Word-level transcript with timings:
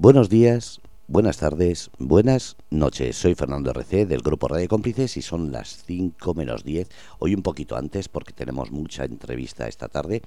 Buenos 0.00 0.28
días, 0.28 0.80
buenas 1.08 1.38
tardes, 1.38 1.90
buenas 1.98 2.56
noches. 2.70 3.16
Soy 3.16 3.34
Fernando 3.34 3.72
RC 3.72 4.06
del 4.06 4.22
Grupo 4.22 4.46
Radio 4.46 4.68
Cómplices 4.68 5.16
y 5.16 5.22
son 5.22 5.50
las 5.50 5.82
5 5.86 6.34
menos 6.34 6.62
10, 6.62 6.88
hoy 7.18 7.34
un 7.34 7.42
poquito 7.42 7.76
antes 7.76 8.08
porque 8.08 8.32
tenemos 8.32 8.70
mucha 8.70 9.04
entrevista 9.04 9.66
esta 9.66 9.88
tarde 9.88 10.22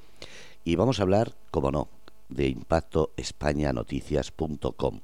y 0.65 0.75
vamos 0.75 0.99
a 0.99 1.03
hablar, 1.03 1.35
como 1.51 1.71
no, 1.71 1.87
de 2.27 2.49
impactoespañanoticias.com. 2.49 4.99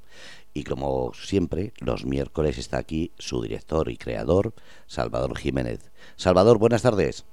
Y 0.54 0.66
como 0.66 1.14
siempre, 1.14 1.72
los 1.80 2.06
miércoles 2.06 2.58
está 2.58 2.78
aquí 2.78 3.14
su 3.18 3.42
director 3.42 3.90
y 3.90 3.96
creador, 3.96 4.52
Salvador 4.86 5.38
Jiménez. 5.38 5.94
Salvador, 6.18 6.58
buenas 6.58 6.82
tardes. 6.82 7.26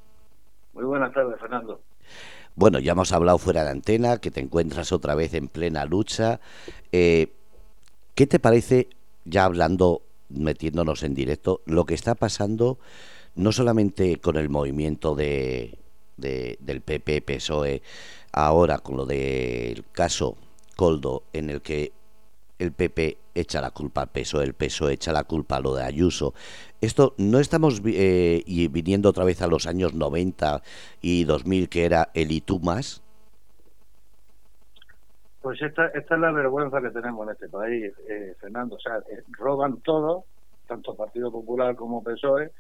Muy 0.73 0.85
buenas 0.85 1.13
tardes, 1.13 1.41
Fernando. 1.41 1.81
Bueno, 2.57 2.79
ya 2.79 2.93
hemos 2.93 3.13
hablado 3.13 3.39
fuera 3.39 3.65
de 3.65 3.71
antena, 3.71 4.19
que 4.19 4.31
te 4.31 4.41
encuentras 4.41 4.93
otra 4.93 5.15
vez 5.15 5.35
en 5.35 5.49
plena 5.49 5.85
lucha. 5.85 6.41
Eh, 6.93 7.33
¿Qué 8.15 8.27
te 8.27 8.39
parece, 8.39 8.89
ya 9.25 9.45
hablando, 9.45 10.03
metiéndonos 10.29 11.03
en 11.03 11.15
directo, 11.15 11.63
lo 11.67 11.85
que 11.85 11.95
está 11.95 12.15
pasando 12.15 12.79
no 13.35 13.53
solamente 13.53 14.19
con 14.21 14.37
el 14.37 14.49
movimiento 14.49 15.15
de, 15.15 15.77
del 16.17 16.81
PP, 16.81 17.23
PSOE, 17.23 17.83
ahora 18.33 18.79
con 18.79 18.97
lo 18.97 19.07
del 19.07 19.85
caso 19.93 20.37
Coldo, 20.77 21.25
en 21.33 21.51
el 21.51 21.61
que 21.61 21.93
el 22.59 22.73
PP 22.73 23.19
echa 23.35 23.61
la 23.61 23.71
culpa 23.71 24.03
al 24.03 24.09
PSOE, 24.09 24.45
el 24.45 24.55
PSOE 24.55 24.95
echa 24.95 25.13
la 25.13 25.25
culpa 25.25 25.57
a 25.57 25.61
lo 25.61 25.75
de 25.75 25.83
Ayuso. 25.83 26.35
Esto 26.81 27.15
no 27.19 27.39
estamos 27.39 27.83
eh, 27.85 28.43
y 28.47 28.69
viniendo 28.69 29.09
otra 29.09 29.25
vez 29.25 29.43
a 29.43 29.47
los 29.47 29.67
años 29.67 29.95
90 29.95 30.63
y 31.01 31.25
2000 31.25 31.69
que 31.69 31.85
era 31.85 32.11
el 32.15 32.31
y 32.31 32.41
tú 32.41 32.61
más. 32.61 33.03
Pues 35.41 35.61
esta, 35.61 35.89
esta 35.89 36.15
es 36.15 36.21
la 36.21 36.33
vergüenza 36.33 36.81
que 36.81 36.91
tenemos 36.91 37.27
en 37.27 37.33
este 37.33 37.49
país, 37.49 37.93
eh, 38.09 38.35
Fernando. 38.41 38.77
O 38.77 38.81
sea, 38.81 38.97
eh, 39.11 39.23
roban 39.39 39.79
todo, 39.83 40.25
tanto 40.67 40.95
Partido 40.95 41.31
Popular 41.31 41.77
como 41.77 42.03
PSOE, 42.03 42.51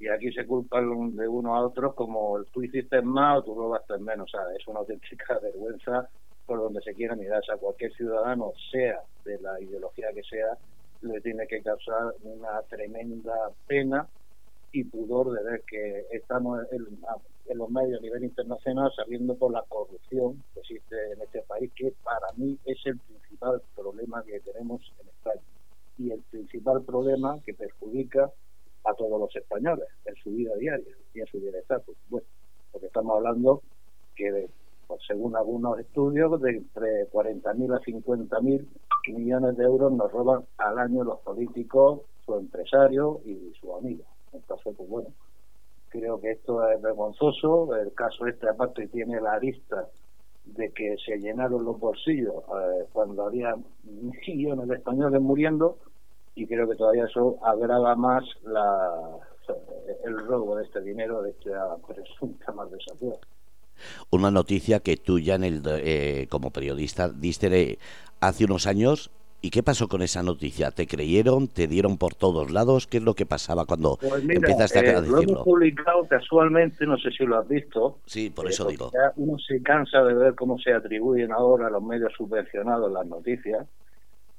y 0.00 0.08
aquí 0.08 0.32
se 0.32 0.44
culpan 0.44 1.14
de 1.14 1.28
uno 1.28 1.54
a 1.54 1.64
otro 1.64 1.94
como 1.94 2.42
tú 2.52 2.64
hiciste 2.64 3.00
más 3.02 3.38
o 3.38 3.42
tú 3.44 3.54
robaste 3.54 3.96
menos. 3.98 4.34
O 4.34 4.36
sea, 4.36 4.40
es 4.58 4.66
una 4.66 4.80
auténtica 4.80 5.38
vergüenza 5.42 6.08
por 6.46 6.58
donde 6.58 6.80
se 6.82 6.94
quiera 6.94 7.16
mirar. 7.16 7.40
O 7.40 7.44
sea, 7.44 7.56
cualquier 7.56 7.92
ciudadano, 7.94 8.52
sea 8.70 9.02
de 9.24 9.40
la 9.40 9.60
ideología 9.60 10.12
que 10.14 10.22
sea, 10.22 10.56
le 11.02 11.20
tiene 11.20 11.46
que 11.46 11.62
causar 11.62 12.14
una 12.22 12.62
tremenda 12.68 13.50
pena 13.66 14.08
y 14.72 14.84
pudor 14.84 15.32
de 15.32 15.42
ver 15.42 15.62
que 15.62 16.06
estamos 16.12 16.60
en, 16.70 16.86
los 17.58 17.70
medios 17.70 17.98
a 17.98 18.02
nivel 18.02 18.24
internacional 18.24 18.90
sabiendo 18.96 19.34
por 19.36 19.52
la 19.52 19.62
corrupción 19.68 20.42
que 20.54 20.60
existe 20.60 21.12
en 21.12 21.20
este 21.20 21.42
país, 21.42 21.70
que 21.74 21.92
para 22.02 22.32
mí 22.36 22.58
es 22.64 22.78
el 22.86 22.98
principal 22.98 23.60
problema 23.74 24.22
que 24.24 24.40
tenemos 24.40 24.80
en 25.00 25.08
España 25.08 25.42
y 25.98 26.10
el 26.12 26.22
principal 26.30 26.82
problema 26.82 27.38
que 27.44 27.52
perjudica 27.52 28.30
a 28.84 28.94
todos 28.94 29.20
los 29.20 29.36
españoles 29.36 29.88
en 30.06 30.14
su 30.16 30.30
vida 30.30 30.54
diaria 30.56 30.96
y 31.12 31.20
en 31.20 31.26
su 31.26 31.38
bienestar, 31.38 31.82
por 31.82 31.94
supuesto, 31.96 32.30
porque 32.70 32.86
estamos 32.86 33.16
hablando 33.16 33.62
que 34.16 34.48
según 35.06 35.36
algunos 35.36 35.78
estudios, 35.78 36.40
de 36.40 36.50
entre 36.50 37.10
40.000 37.10 37.76
a 37.76 37.80
50.000 37.80 38.66
millones 39.08 39.56
de 39.56 39.64
euros 39.64 39.92
nos 39.92 40.10
roban 40.12 40.44
al 40.58 40.78
año 40.78 41.04
los 41.04 41.20
políticos, 41.20 42.02
su 42.24 42.34
empresario 42.34 43.20
y 43.24 43.52
sus 43.60 43.70
amigos. 43.78 44.06
Entonces, 44.32 44.74
pues 44.76 44.88
bueno, 44.88 45.08
creo 45.88 46.20
que 46.20 46.32
esto 46.32 46.66
es 46.68 46.80
vergonzoso. 46.80 47.74
El 47.76 47.92
caso 47.92 48.26
este, 48.26 48.48
aparte, 48.48 48.88
tiene 48.88 49.20
la 49.20 49.38
lista 49.38 49.88
de 50.44 50.70
que 50.72 50.96
se 51.04 51.18
llenaron 51.18 51.64
los 51.64 51.78
bolsillos 51.78 52.34
eh, 52.34 52.86
cuando 52.92 53.26
había 53.26 53.54
millones 53.84 54.68
de 54.68 54.74
españoles 54.74 55.20
muriendo 55.20 55.78
y 56.34 56.46
creo 56.46 56.68
que 56.68 56.76
todavía 56.76 57.04
eso 57.04 57.38
agrava 57.42 57.94
más 57.94 58.24
la, 58.42 59.18
el 60.04 60.26
robo 60.26 60.56
de 60.56 60.64
este 60.64 60.80
dinero 60.80 61.22
de 61.22 61.30
esta 61.30 61.76
presunta 61.86 62.52
malversación. 62.52 63.14
Una 64.10 64.30
noticia 64.30 64.80
que 64.80 64.96
tú 64.96 65.18
ya 65.18 65.34
en 65.34 65.44
el, 65.44 65.62
eh, 65.66 66.26
como 66.28 66.50
periodista 66.50 67.08
diste 67.08 67.78
hace 68.20 68.44
unos 68.44 68.66
años 68.66 69.10
¿Y 69.44 69.50
qué 69.50 69.64
pasó 69.64 69.88
con 69.88 70.02
esa 70.02 70.22
noticia? 70.22 70.70
¿Te 70.70 70.86
creyeron? 70.86 71.48
¿Te 71.48 71.66
dieron 71.66 71.98
por 71.98 72.14
todos 72.14 72.52
lados? 72.52 72.86
¿Qué 72.86 72.98
es 72.98 73.02
lo 73.02 73.14
que 73.14 73.26
pasaba 73.26 73.66
cuando 73.66 73.96
pues 73.96 74.22
empezaste 74.22 74.78
a, 74.78 75.00
decirlo? 75.00 75.16
Lo 75.16 75.22
hemos 75.22 75.42
publicado 75.42 76.06
casualmente, 76.06 76.86
no 76.86 76.96
sé 76.96 77.10
si 77.10 77.24
lo 77.24 77.40
has 77.40 77.48
visto. 77.48 77.98
Sí, 78.06 78.30
por 78.30 78.46
eso 78.46 78.68
eh, 78.68 78.70
digo. 78.70 78.92
Uno 79.16 79.36
se 79.40 79.60
cansa 79.60 80.00
de 80.04 80.14
ver 80.14 80.36
cómo 80.36 80.60
se 80.60 80.72
atribuyen 80.72 81.32
ahora 81.32 81.66
a 81.66 81.70
los 81.70 81.82
medios 81.82 82.12
subvencionados 82.16 82.92
las 82.92 83.04
noticias, 83.04 83.66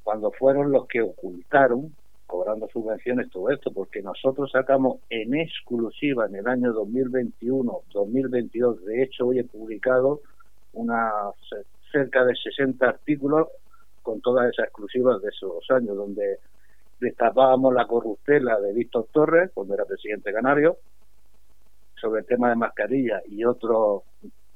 cuando 0.03 0.31
fueron 0.31 0.71
los 0.71 0.87
que 0.87 1.01
ocultaron, 1.01 1.93
cobrando 2.33 2.67
subvenciones, 2.67 3.29
todo 3.29 3.51
esto, 3.51 3.71
porque 3.71 4.01
nosotros 4.01 4.49
sacamos 4.51 5.01
en 5.11 5.35
exclusiva 5.35 6.25
en 6.25 6.37
el 6.37 6.47
año 6.47 6.73
2021, 6.73 7.81
2022, 7.93 8.85
de 8.85 9.03
hecho 9.03 9.27
hoy 9.27 9.37
he 9.37 9.43
publicado 9.43 10.21
una 10.73 11.11
cerca 11.91 12.25
de 12.25 12.35
60 12.35 12.89
artículos 12.89 13.49
con 14.01 14.19
todas 14.19 14.51
esas 14.51 14.65
exclusivas 14.65 15.21
de 15.21 15.29
esos 15.29 15.63
años, 15.69 15.95
donde 15.95 16.39
destapábamos 16.99 17.71
la 17.71 17.85
corruptela 17.85 18.59
de 18.59 18.73
Víctor 18.73 19.09
Torres, 19.11 19.51
cuando 19.53 19.75
era 19.75 19.85
presidente 19.85 20.33
canario, 20.33 20.77
sobre 22.01 22.21
el 22.21 22.25
tema 22.25 22.49
de 22.49 22.55
mascarilla 22.55 23.21
y 23.27 23.45
otro 23.45 24.05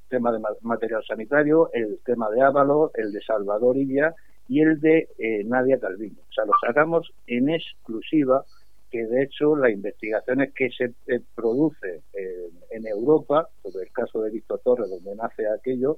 tema 0.10 0.32
de 0.32 0.40
material 0.62 1.04
sanitario, 1.08 1.70
el 1.74 2.00
tema 2.04 2.28
de 2.32 2.42
Ávalo, 2.42 2.90
el 2.96 3.12
de 3.12 3.22
Salvador 3.22 3.78
Illa 3.78 4.16
y 4.48 4.62
el 4.62 4.80
de 4.80 5.10
eh, 5.18 5.44
Nadia 5.44 5.80
Calviño. 5.80 6.22
O 6.30 6.34
sea, 6.34 6.46
lo 6.46 6.54
sacamos 6.66 7.12
en 7.28 7.50
exclusiva, 7.50 8.46
que 8.90 9.06
de 9.06 9.24
hecho 9.24 9.56
las 9.56 9.72
investigaciones 9.72 10.54
que 10.54 10.70
se 10.72 10.94
eh, 11.08 11.20
produce 11.36 12.02
eh, 12.14 12.50
en 12.70 12.88
Europa, 12.88 13.50
sobre 13.62 13.86
el 13.86 13.92
caso 13.92 14.22
de 14.22 14.32
Víctor 14.32 14.62
Torres, 14.64 14.90
donde 14.90 15.16
nace 15.16 15.48
aquello, 15.48 15.98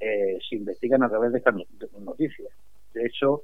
se 0.00 0.54
investigan 0.54 1.02
a 1.02 1.08
través 1.08 1.32
de 1.32 1.38
estas 1.38 1.56
noticias. 1.98 2.48
De 2.94 3.04
hecho, 3.04 3.42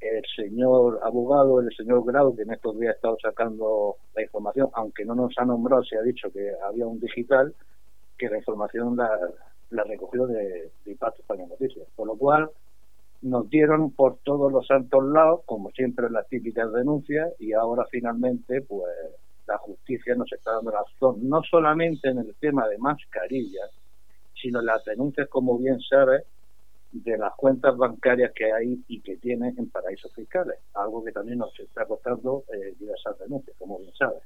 el 0.00 0.22
señor 0.36 1.00
abogado, 1.02 1.60
el 1.60 1.74
señor 1.74 2.04
Grau, 2.04 2.36
que 2.36 2.42
en 2.42 2.52
estos 2.52 2.78
días 2.78 2.92
ha 2.92 2.96
estado 2.96 3.16
sacando 3.20 3.96
la 4.14 4.22
información, 4.22 4.68
aunque 4.74 5.04
no 5.04 5.16
nos 5.16 5.34
ha 5.38 5.44
nombrado, 5.44 5.82
se 5.82 5.98
ha 5.98 6.02
dicho 6.02 6.30
que 6.30 6.52
había 6.64 6.86
un 6.86 7.00
digital, 7.00 7.52
que 8.16 8.28
la 8.28 8.38
información 8.38 8.96
la, 8.96 9.10
la 9.70 9.82
recogió 9.82 10.28
de, 10.28 10.70
de 10.84 10.92
Impacto 10.92 11.22
España 11.22 11.46
Noticias. 11.46 11.88
Por 11.96 12.06
lo 12.06 12.16
cual, 12.16 12.48
nos 13.22 13.48
dieron 13.50 13.90
por 13.90 14.18
todos 14.18 14.52
los 14.52 14.66
santos 14.66 15.04
lados, 15.04 15.40
como 15.44 15.70
siempre 15.70 16.10
las 16.10 16.28
típicas 16.28 16.72
denuncias, 16.72 17.32
y 17.38 17.52
ahora 17.52 17.84
finalmente, 17.90 18.62
pues, 18.62 18.92
la 19.46 19.58
justicia 19.58 20.14
nos 20.14 20.30
está 20.32 20.52
dando 20.52 20.70
razón, 20.70 21.28
no 21.28 21.42
solamente 21.42 22.08
en 22.08 22.18
el 22.18 22.34
tema 22.36 22.68
de 22.68 22.78
mascarillas, 22.78 23.70
sino 24.40 24.60
en 24.60 24.66
las 24.66 24.84
denuncias, 24.84 25.28
como 25.28 25.58
bien 25.58 25.80
sabes, 25.80 26.24
de 26.92 27.18
las 27.18 27.34
cuentas 27.34 27.76
bancarias 27.76 28.32
que 28.34 28.52
hay 28.52 28.82
y 28.88 29.00
que 29.00 29.16
tienen 29.16 29.54
en 29.58 29.68
paraísos 29.68 30.12
fiscales, 30.14 30.58
algo 30.74 31.04
que 31.04 31.12
también 31.12 31.38
nos 31.38 31.58
está 31.58 31.84
costando 31.86 32.44
eh, 32.52 32.74
diversas 32.78 33.18
denuncias, 33.18 33.56
como 33.58 33.78
bien 33.78 33.92
sabes. 33.94 34.22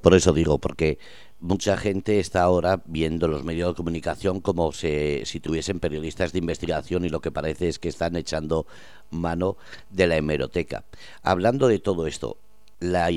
Por 0.00 0.14
eso 0.14 0.32
digo, 0.32 0.58
porque 0.58 0.98
mucha 1.40 1.76
gente 1.76 2.18
está 2.18 2.42
ahora 2.42 2.82
viendo 2.86 3.28
los 3.28 3.44
medios 3.44 3.68
de 3.68 3.74
comunicación 3.74 4.40
como 4.40 4.72
si 4.72 5.40
tuviesen 5.42 5.80
periodistas 5.80 6.32
de 6.32 6.40
investigación 6.40 7.04
y 7.04 7.08
lo 7.08 7.20
que 7.20 7.30
parece 7.30 7.68
es 7.68 7.78
que 7.78 7.88
están 7.88 8.16
echando 8.16 8.66
mano 9.10 9.56
de 9.90 10.06
la 10.06 10.16
hemeroteca. 10.16 10.84
Hablando 11.22 11.68
de 11.68 11.78
todo 11.78 12.06
esto, 12.06 12.38
la, 12.80 13.10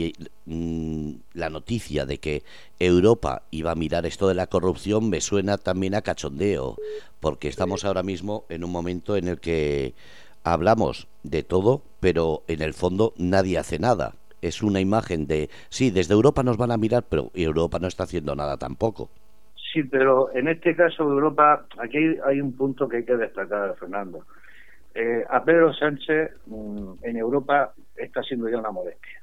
mm, 0.45 1.11
la, 1.33 1.49
noticia 1.49 2.05
de 2.05 2.19
que 2.19 2.43
Europa 2.79 3.43
iba 3.51 3.71
a 3.71 3.75
mirar 3.75 4.05
esto 4.05 4.27
de 4.27 4.33
la 4.33 4.47
corrupción 4.47 5.09
me 5.09 5.21
suena 5.21 5.57
también 5.57 5.93
a 5.95 6.01
cachondeo, 6.01 6.77
porque 7.19 7.47
estamos 7.47 7.85
ahora 7.85 8.03
mismo 8.03 8.45
en 8.49 8.63
un 8.63 8.71
momento 8.71 9.15
en 9.15 9.27
el 9.27 9.39
que 9.39 9.93
hablamos 10.43 11.07
de 11.23 11.43
todo, 11.43 11.83
pero 11.99 12.43
en 12.47 12.61
el 12.61 12.73
fondo 12.73 13.13
nadie 13.17 13.57
hace 13.57 13.77
nada. 13.77 14.15
Es 14.41 14.63
una 14.63 14.79
imagen 14.79 15.27
de, 15.27 15.49
sí, 15.69 15.91
desde 15.91 16.13
Europa 16.13 16.43
nos 16.43 16.57
van 16.57 16.71
a 16.71 16.77
mirar, 16.77 17.03
pero 17.07 17.31
Europa 17.33 17.79
no 17.79 17.87
está 17.87 18.03
haciendo 18.03 18.35
nada 18.35 18.57
tampoco. 18.57 19.09
Sí, 19.73 19.83
pero 19.83 20.33
en 20.33 20.47
este 20.47 20.75
caso 20.75 21.03
Europa, 21.03 21.65
aquí 21.77 22.17
hay 22.25 22.41
un 22.41 22.53
punto 22.57 22.87
que 22.89 22.97
hay 22.97 23.05
que 23.05 23.15
destacar, 23.15 23.75
Fernando. 23.77 24.25
Eh, 24.93 25.23
a 25.29 25.43
Pedro 25.43 25.73
Sánchez 25.73 26.31
mm, 26.47 26.93
en 27.03 27.17
Europa 27.17 27.73
está 27.95 28.21
siendo 28.23 28.49
ya 28.49 28.57
una 28.57 28.71
molestia 28.71 29.21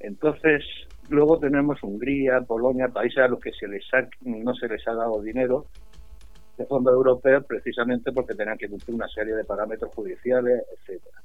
entonces, 0.00 0.64
luego 1.10 1.38
tenemos 1.38 1.82
Hungría, 1.82 2.40
Polonia, 2.40 2.88
países 2.88 3.18
a 3.18 3.28
los 3.28 3.38
que 3.38 3.52
se 3.52 3.68
les 3.68 3.84
no 4.22 4.54
se 4.54 4.66
les 4.66 4.86
ha 4.88 4.94
dado 4.94 5.20
dinero 5.20 5.66
de 6.56 6.64
fondos 6.66 6.94
europeos 6.94 7.44
precisamente 7.46 8.10
porque 8.10 8.34
tenían 8.34 8.56
que 8.56 8.68
cumplir 8.68 8.94
una 8.94 9.08
serie 9.08 9.34
de 9.34 9.44
parámetros 9.44 9.94
judiciales, 9.94 10.62
etcétera. 10.72 11.22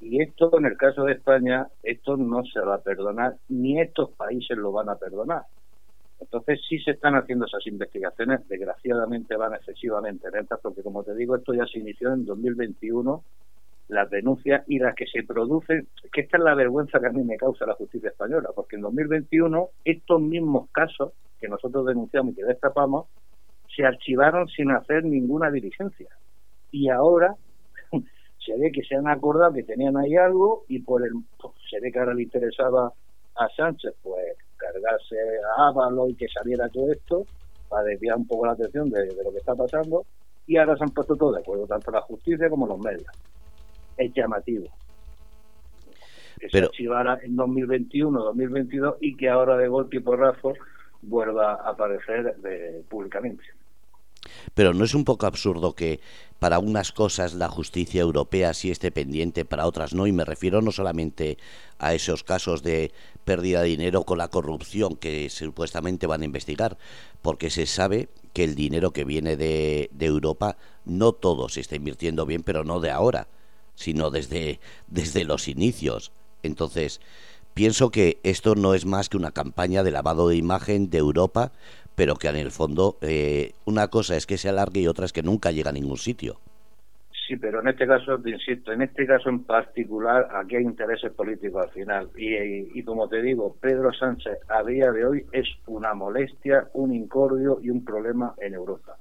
Y 0.00 0.22
esto, 0.22 0.56
en 0.58 0.66
el 0.66 0.76
caso 0.76 1.04
de 1.04 1.12
España, 1.12 1.66
esto 1.82 2.16
no 2.16 2.44
se 2.44 2.60
va 2.60 2.76
a 2.76 2.82
perdonar, 2.82 3.36
ni 3.48 3.80
estos 3.80 4.10
países 4.12 4.56
lo 4.56 4.72
van 4.72 4.88
a 4.88 4.96
perdonar. 4.96 5.42
Entonces 6.20 6.60
sí 6.68 6.78
se 6.80 6.92
están 6.92 7.14
haciendo 7.14 7.46
esas 7.46 7.66
investigaciones, 7.66 8.46
desgraciadamente 8.48 9.36
van 9.36 9.54
excesivamente 9.54 10.30
lentas, 10.30 10.58
porque 10.62 10.82
como 10.82 11.04
te 11.04 11.14
digo, 11.14 11.36
esto 11.36 11.54
ya 11.54 11.66
se 11.66 11.78
inició 11.78 12.12
en 12.12 12.24
2021 12.26 13.22
las 13.88 14.10
denuncias 14.10 14.64
y 14.66 14.78
las 14.78 14.94
que 14.94 15.06
se 15.06 15.22
producen, 15.22 15.88
que 16.12 16.20
esta 16.22 16.36
es 16.36 16.42
la 16.42 16.54
vergüenza 16.54 17.00
que 17.00 17.06
a 17.06 17.12
mí 17.12 17.22
me 17.24 17.36
causa 17.36 17.66
la 17.66 17.74
justicia 17.74 18.10
española, 18.10 18.50
porque 18.54 18.76
en 18.76 18.82
2021 18.82 19.68
estos 19.84 20.20
mismos 20.20 20.68
casos 20.72 21.12
que 21.40 21.48
nosotros 21.48 21.86
denunciamos 21.86 22.32
y 22.32 22.36
que 22.36 22.44
destapamos 22.44 23.06
se 23.74 23.84
archivaron 23.84 24.48
sin 24.48 24.72
hacer 24.72 25.04
ninguna 25.04 25.50
diligencia. 25.50 26.08
Y 26.70 26.90
ahora 26.90 27.36
se 28.44 28.56
ve 28.56 28.70
que 28.72 28.82
se 28.82 28.94
han 28.94 29.08
acordado 29.08 29.52
que 29.52 29.62
tenían 29.62 29.96
ahí 29.96 30.16
algo 30.16 30.64
y 30.68 30.80
por 30.80 31.04
el 31.04 31.12
se 31.70 31.80
ve 31.80 31.92
que 31.92 31.98
ahora 31.98 32.14
le 32.14 32.22
interesaba 32.22 32.92
a 33.36 33.48
Sánchez 33.56 33.94
pues 34.02 34.36
cargarse 34.56 35.16
a 35.56 35.68
Ávalo 35.68 36.08
y 36.08 36.14
que 36.14 36.28
saliera 36.28 36.68
todo 36.68 36.90
esto 36.92 37.26
para 37.68 37.84
desviar 37.84 38.16
un 38.16 38.26
poco 38.26 38.46
la 38.46 38.52
atención 38.52 38.90
de, 38.90 39.06
lo 39.22 39.30
que 39.30 39.38
está 39.38 39.54
pasando 39.54 40.04
y 40.46 40.56
ahora 40.56 40.76
se 40.76 40.84
han 40.84 40.90
puesto 40.90 41.14
todos 41.16 41.34
de 41.34 41.40
acuerdo, 41.40 41.66
tanto 41.66 41.90
la 41.90 42.00
justicia 42.00 42.48
como 42.48 42.66
los 42.66 42.78
medios. 42.78 43.06
Es 43.96 44.12
llamativo. 44.14 44.66
Que 46.40 46.48
se 46.48 46.58
archivara 46.58 47.18
en 47.22 47.36
2021, 47.36 48.18
2022 48.18 48.96
y 49.00 49.16
que 49.16 49.28
ahora 49.28 49.56
de 49.56 49.68
golpe 49.68 49.98
y 49.98 50.00
porrazo 50.00 50.54
vuelva 51.02 51.54
a 51.54 51.70
aparecer 51.70 52.36
de, 52.36 52.82
públicamente. 52.88 53.44
Pero 54.54 54.74
¿no 54.74 54.84
es 54.84 54.94
un 54.94 55.04
poco 55.04 55.26
absurdo 55.26 55.74
que 55.74 56.00
para 56.38 56.58
unas 56.58 56.92
cosas 56.92 57.34
la 57.34 57.48
justicia 57.48 58.00
europea 58.00 58.54
sí 58.54 58.70
esté 58.70 58.90
pendiente, 58.90 59.44
para 59.44 59.66
otras 59.66 59.94
no? 59.94 60.06
Y 60.06 60.12
me 60.12 60.24
refiero 60.24 60.62
no 60.62 60.72
solamente 60.72 61.38
a 61.78 61.94
esos 61.94 62.24
casos 62.24 62.62
de 62.62 62.92
pérdida 63.24 63.62
de 63.62 63.68
dinero 63.68 64.04
con 64.04 64.18
la 64.18 64.28
corrupción 64.28 64.96
que 64.96 65.28
supuestamente 65.30 66.06
van 66.06 66.22
a 66.22 66.26
investigar, 66.26 66.78
porque 67.22 67.50
se 67.50 67.66
sabe 67.66 68.08
que 68.32 68.44
el 68.44 68.54
dinero 68.54 68.92
que 68.92 69.04
viene 69.04 69.36
de, 69.36 69.90
de 69.92 70.06
Europa 70.06 70.56
no 70.84 71.12
todo 71.12 71.48
se 71.48 71.60
está 71.60 71.76
invirtiendo 71.76 72.24
bien, 72.24 72.42
pero 72.42 72.64
no 72.64 72.80
de 72.80 72.90
ahora, 72.90 73.28
sino 73.74 74.10
desde, 74.10 74.60
desde 74.86 75.24
los 75.24 75.48
inicios. 75.48 76.12
Entonces, 76.42 77.00
pienso 77.54 77.90
que 77.90 78.18
esto 78.22 78.54
no 78.54 78.74
es 78.74 78.86
más 78.86 79.08
que 79.08 79.16
una 79.16 79.32
campaña 79.32 79.82
de 79.82 79.90
lavado 79.90 80.28
de 80.28 80.36
imagen 80.36 80.90
de 80.90 80.98
Europa 80.98 81.52
pero 81.98 82.14
que 82.14 82.28
en 82.28 82.36
el 82.36 82.52
fondo 82.52 82.96
eh, 83.00 83.54
una 83.64 83.88
cosa 83.88 84.14
es 84.14 84.24
que 84.24 84.38
se 84.38 84.48
alargue 84.48 84.82
y 84.82 84.86
otra 84.86 85.04
es 85.04 85.12
que 85.12 85.24
nunca 85.24 85.50
llega 85.50 85.70
a 85.70 85.72
ningún 85.72 85.96
sitio. 85.96 86.36
Sí, 87.26 87.36
pero 87.36 87.60
en 87.60 87.66
este 87.66 87.88
caso, 87.88 88.16
te 88.20 88.30
insisto, 88.30 88.72
en 88.72 88.82
este 88.82 89.04
caso 89.04 89.28
en 89.28 89.42
particular, 89.42 90.28
aquí 90.32 90.54
hay 90.54 90.62
intereses 90.62 91.12
políticos 91.12 91.64
al 91.64 91.70
final. 91.72 92.08
Y, 92.16 92.80
como 92.84 93.08
te 93.08 93.20
digo, 93.20 93.56
Pedro 93.60 93.92
Sánchez 93.92 94.38
a 94.48 94.62
día 94.62 94.92
de 94.92 95.04
hoy 95.04 95.26
es 95.32 95.48
una 95.66 95.92
molestia, 95.92 96.68
un 96.74 96.94
incordio 96.94 97.58
y 97.60 97.68
un 97.68 97.84
problema 97.84 98.32
en 98.38 98.54
Europa. 98.54 98.96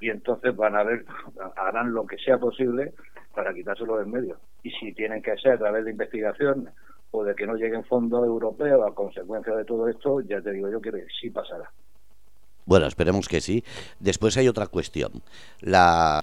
Y 0.00 0.10
entonces 0.10 0.54
van 0.56 0.74
a 0.74 0.82
ver, 0.82 1.06
harán 1.54 1.94
lo 1.94 2.04
que 2.06 2.18
sea 2.18 2.38
posible 2.38 2.92
para 3.36 3.54
quitárselo 3.54 3.98
del 3.98 4.08
medio. 4.08 4.36
Y 4.64 4.72
si 4.72 4.92
tienen 4.92 5.22
que 5.22 5.36
ser 5.36 5.52
a 5.52 5.58
través 5.58 5.84
de 5.84 5.92
investigación 5.92 6.70
o 7.12 7.22
de 7.22 7.36
que 7.36 7.46
no 7.46 7.54
lleguen 7.54 7.84
fondos 7.84 8.26
europeos 8.26 8.84
a 8.84 8.92
consecuencia 8.92 9.54
de 9.54 9.64
todo 9.64 9.88
esto, 9.88 10.20
ya 10.22 10.40
te 10.42 10.50
digo 10.50 10.68
yo 10.68 10.80
que 10.80 10.90
sí 11.20 11.30
pasará. 11.30 11.70
Bueno, 12.66 12.86
esperemos 12.86 13.28
que 13.28 13.40
sí. 13.40 13.64
Después 14.00 14.36
hay 14.36 14.48
otra 14.48 14.66
cuestión. 14.66 15.22
La 15.60 16.20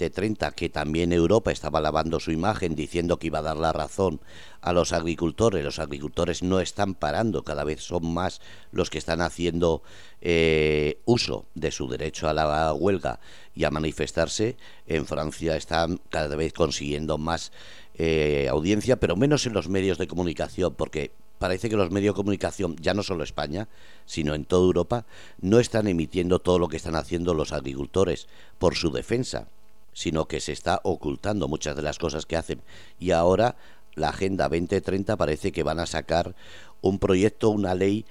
T30, 0.00 0.54
que 0.54 0.70
también 0.70 1.12
Europa 1.12 1.52
estaba 1.52 1.82
lavando 1.82 2.18
su 2.18 2.32
imagen 2.32 2.74
diciendo 2.74 3.18
que 3.18 3.26
iba 3.26 3.40
a 3.40 3.42
dar 3.42 3.58
la 3.58 3.72
razón 3.72 4.20
a 4.62 4.72
los 4.72 4.92
agricultores. 4.94 5.62
Los 5.62 5.78
agricultores 5.78 6.42
no 6.42 6.60
están 6.60 6.94
parando, 6.94 7.44
cada 7.44 7.64
vez 7.64 7.82
son 7.82 8.12
más 8.12 8.40
los 8.72 8.88
que 8.88 8.96
están 8.96 9.20
haciendo 9.20 9.82
eh, 10.22 11.00
uso 11.04 11.44
de 11.54 11.70
su 11.70 11.86
derecho 11.86 12.28
a 12.28 12.34
la 12.34 12.72
huelga 12.72 13.20
y 13.54 13.64
a 13.64 13.70
manifestarse. 13.70 14.56
En 14.86 15.04
Francia 15.04 15.56
están 15.56 16.00
cada 16.08 16.34
vez 16.36 16.54
consiguiendo 16.54 17.18
más 17.18 17.52
eh, 17.94 18.48
audiencia, 18.50 18.96
pero 18.96 19.16
menos 19.16 19.44
en 19.44 19.52
los 19.52 19.68
medios 19.68 19.98
de 19.98 20.08
comunicación, 20.08 20.74
porque 20.74 21.12
parece 21.40 21.70
que 21.70 21.76
los 21.76 21.90
medios 21.90 22.14
de 22.14 22.18
comunicación, 22.18 22.76
ya 22.76 22.92
no 22.92 23.02
solo 23.02 23.24
España, 23.24 23.66
sino 24.04 24.34
en 24.34 24.44
toda 24.44 24.66
Europa, 24.66 25.06
no 25.40 25.58
están 25.58 25.88
emitiendo 25.88 26.38
todo 26.38 26.58
lo 26.58 26.68
que 26.68 26.76
están 26.76 26.96
haciendo 26.96 27.32
los 27.32 27.52
agricultores 27.52 28.28
por 28.58 28.74
su 28.76 28.92
defensa, 28.92 29.48
sino 29.94 30.26
que 30.26 30.40
se 30.40 30.52
está 30.52 30.82
ocultando 30.84 31.48
muchas 31.48 31.76
de 31.76 31.82
las 31.82 31.98
cosas 31.98 32.26
que 32.26 32.36
hacen. 32.36 32.60
Y 32.98 33.12
ahora 33.12 33.56
la 33.94 34.10
Agenda 34.10 34.50
2030 34.50 35.16
parece 35.16 35.50
que 35.50 35.62
van 35.62 35.80
a 35.80 35.86
sacar 35.86 36.34
un 36.82 36.98
proyecto, 36.98 37.48
una 37.48 37.74
ley, 37.74 38.04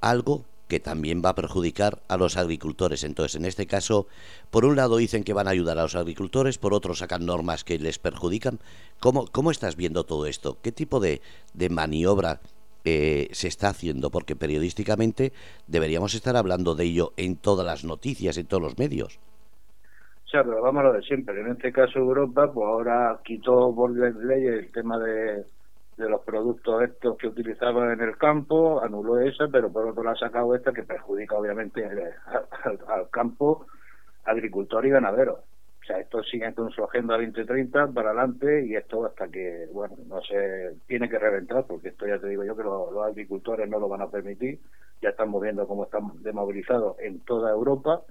algo 0.00 0.44
que 0.68 0.78
también 0.78 1.22
va 1.24 1.30
a 1.30 1.34
perjudicar 1.34 2.02
a 2.06 2.16
los 2.16 2.36
agricultores. 2.36 3.02
Entonces, 3.02 3.34
en 3.34 3.46
este 3.46 3.66
caso, 3.66 4.06
por 4.52 4.64
un 4.64 4.76
lado 4.76 4.96
dicen 4.96 5.24
que 5.24 5.32
van 5.32 5.48
a 5.48 5.50
ayudar 5.50 5.76
a 5.78 5.82
los 5.82 5.96
agricultores, 5.96 6.58
por 6.58 6.72
otro 6.72 6.94
sacan 6.94 7.26
normas 7.26 7.64
que 7.64 7.80
les 7.80 7.98
perjudican. 7.98 8.60
¿Cómo, 9.00 9.26
cómo 9.26 9.50
estás 9.50 9.74
viendo 9.74 10.04
todo 10.04 10.26
esto? 10.26 10.58
¿Qué 10.62 10.70
tipo 10.70 11.00
de, 11.00 11.20
de 11.52 11.68
maniobra 11.68 12.40
eh, 12.88 13.26
se 13.32 13.48
está 13.48 13.70
haciendo, 13.70 14.10
porque 14.10 14.36
periodísticamente 14.36 15.32
deberíamos 15.66 16.14
estar 16.14 16.36
hablando 16.36 16.76
de 16.76 16.84
ello 16.84 17.12
en 17.16 17.34
todas 17.36 17.66
las 17.66 17.84
noticias, 17.84 18.38
en 18.38 18.46
todos 18.46 18.62
los 18.62 18.78
medios. 18.78 19.18
O 20.24 20.28
sea, 20.28 20.44
pero 20.44 20.62
vamos 20.62 20.80
a 20.80 20.84
lo 20.84 20.92
de 20.92 21.02
siempre. 21.02 21.40
En 21.40 21.48
este 21.48 21.72
caso 21.72 21.98
Europa, 21.98 22.52
pues 22.52 22.64
ahora 22.64 23.18
quitó 23.24 23.74
por 23.74 23.90
ley 23.90 24.46
el 24.46 24.70
tema 24.70 25.00
de, 25.00 25.44
los 25.96 26.20
productos 26.20 26.84
estos 26.84 27.18
que 27.18 27.26
utilizaban 27.26 27.90
en 27.90 28.00
el 28.02 28.16
campo, 28.16 28.80
anuló 28.80 29.18
esa, 29.18 29.48
pero 29.48 29.72
por 29.72 29.88
otro 29.88 30.04
lado 30.04 30.14
ha 30.14 30.20
sacado 30.20 30.54
esta 30.54 30.72
que 30.72 30.84
perjudica 30.84 31.34
obviamente 31.34 31.84
al 32.86 33.10
campo 33.10 33.66
agricultor 34.24 34.86
y 34.86 34.90
ganadero. 34.90 35.40
O 35.86 35.88
sea, 35.88 36.00
esto 36.00 36.20
sigue 36.24 36.52
con 36.52 36.72
su 36.72 36.82
agenda 36.82 37.14
2030 37.14 37.92
para 37.92 38.10
adelante 38.10 38.66
y 38.66 38.74
esto 38.74 39.06
hasta 39.06 39.28
que, 39.28 39.68
bueno, 39.72 39.94
no 40.08 40.20
se 40.20 40.72
tiene 40.88 41.08
que 41.08 41.16
reventar, 41.16 41.64
porque 41.64 41.90
esto 41.90 42.08
ya 42.08 42.18
te 42.18 42.26
digo 42.26 42.42
yo 42.42 42.56
que 42.56 42.64
los, 42.64 42.88
agricultores 43.06 43.68
no 43.68 43.78
lo 43.78 43.88
van 43.88 44.00
a 44.00 44.10
permitir, 44.10 44.58
ya 45.00 45.10
estamos 45.10 45.40
viendo 45.40 45.68
cómo 45.68 45.84
están 45.84 46.10
demovilizados 46.24 46.98
en 46.98 47.20
toda 47.20 47.52
Europa 47.52 48.02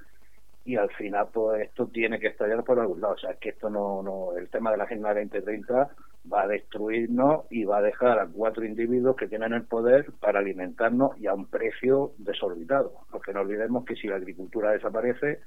y 0.64 0.78
al 0.78 0.90
final 0.92 1.28
pues 1.34 1.64
esto 1.64 1.88
tiene 1.88 2.18
que 2.18 2.28
estallar 2.28 2.64
por 2.64 2.80
algún 2.80 3.02
lado. 3.02 3.16
O 3.16 3.18
sea, 3.18 3.34
que 3.34 3.50
esto 3.50 3.70
no, 3.70 4.02
no, 4.02 4.38
el 4.38 4.48
tema 4.48 4.72
de 4.72 4.78
la 4.78 4.86
Agenda 4.86 5.14
2030 5.14 5.90
va 6.32 6.44
a 6.44 6.48
destruirnos 6.48 7.44
y 7.50 7.66
va 7.66 7.80
a 7.80 7.82
dejar 7.82 8.20
a 8.20 8.28
cuatro 8.28 8.64
individuos 8.64 9.18
que 9.18 9.28
tienen 9.28 9.52
el 9.52 9.64
poder 9.64 10.14
para 10.22 10.40
alimentarnos 10.40 11.20
y 11.20 11.28
a 11.28 11.34
un 11.34 11.48
precio 11.48 12.14
desorbitado. 12.20 12.94
Porque 13.12 13.34
no 13.34 13.42
olvidemos 13.42 13.84
que 13.84 13.98
si 13.98 14.08
la 14.08 14.16
agricultura 14.16 14.72
desaparece, 14.72 15.42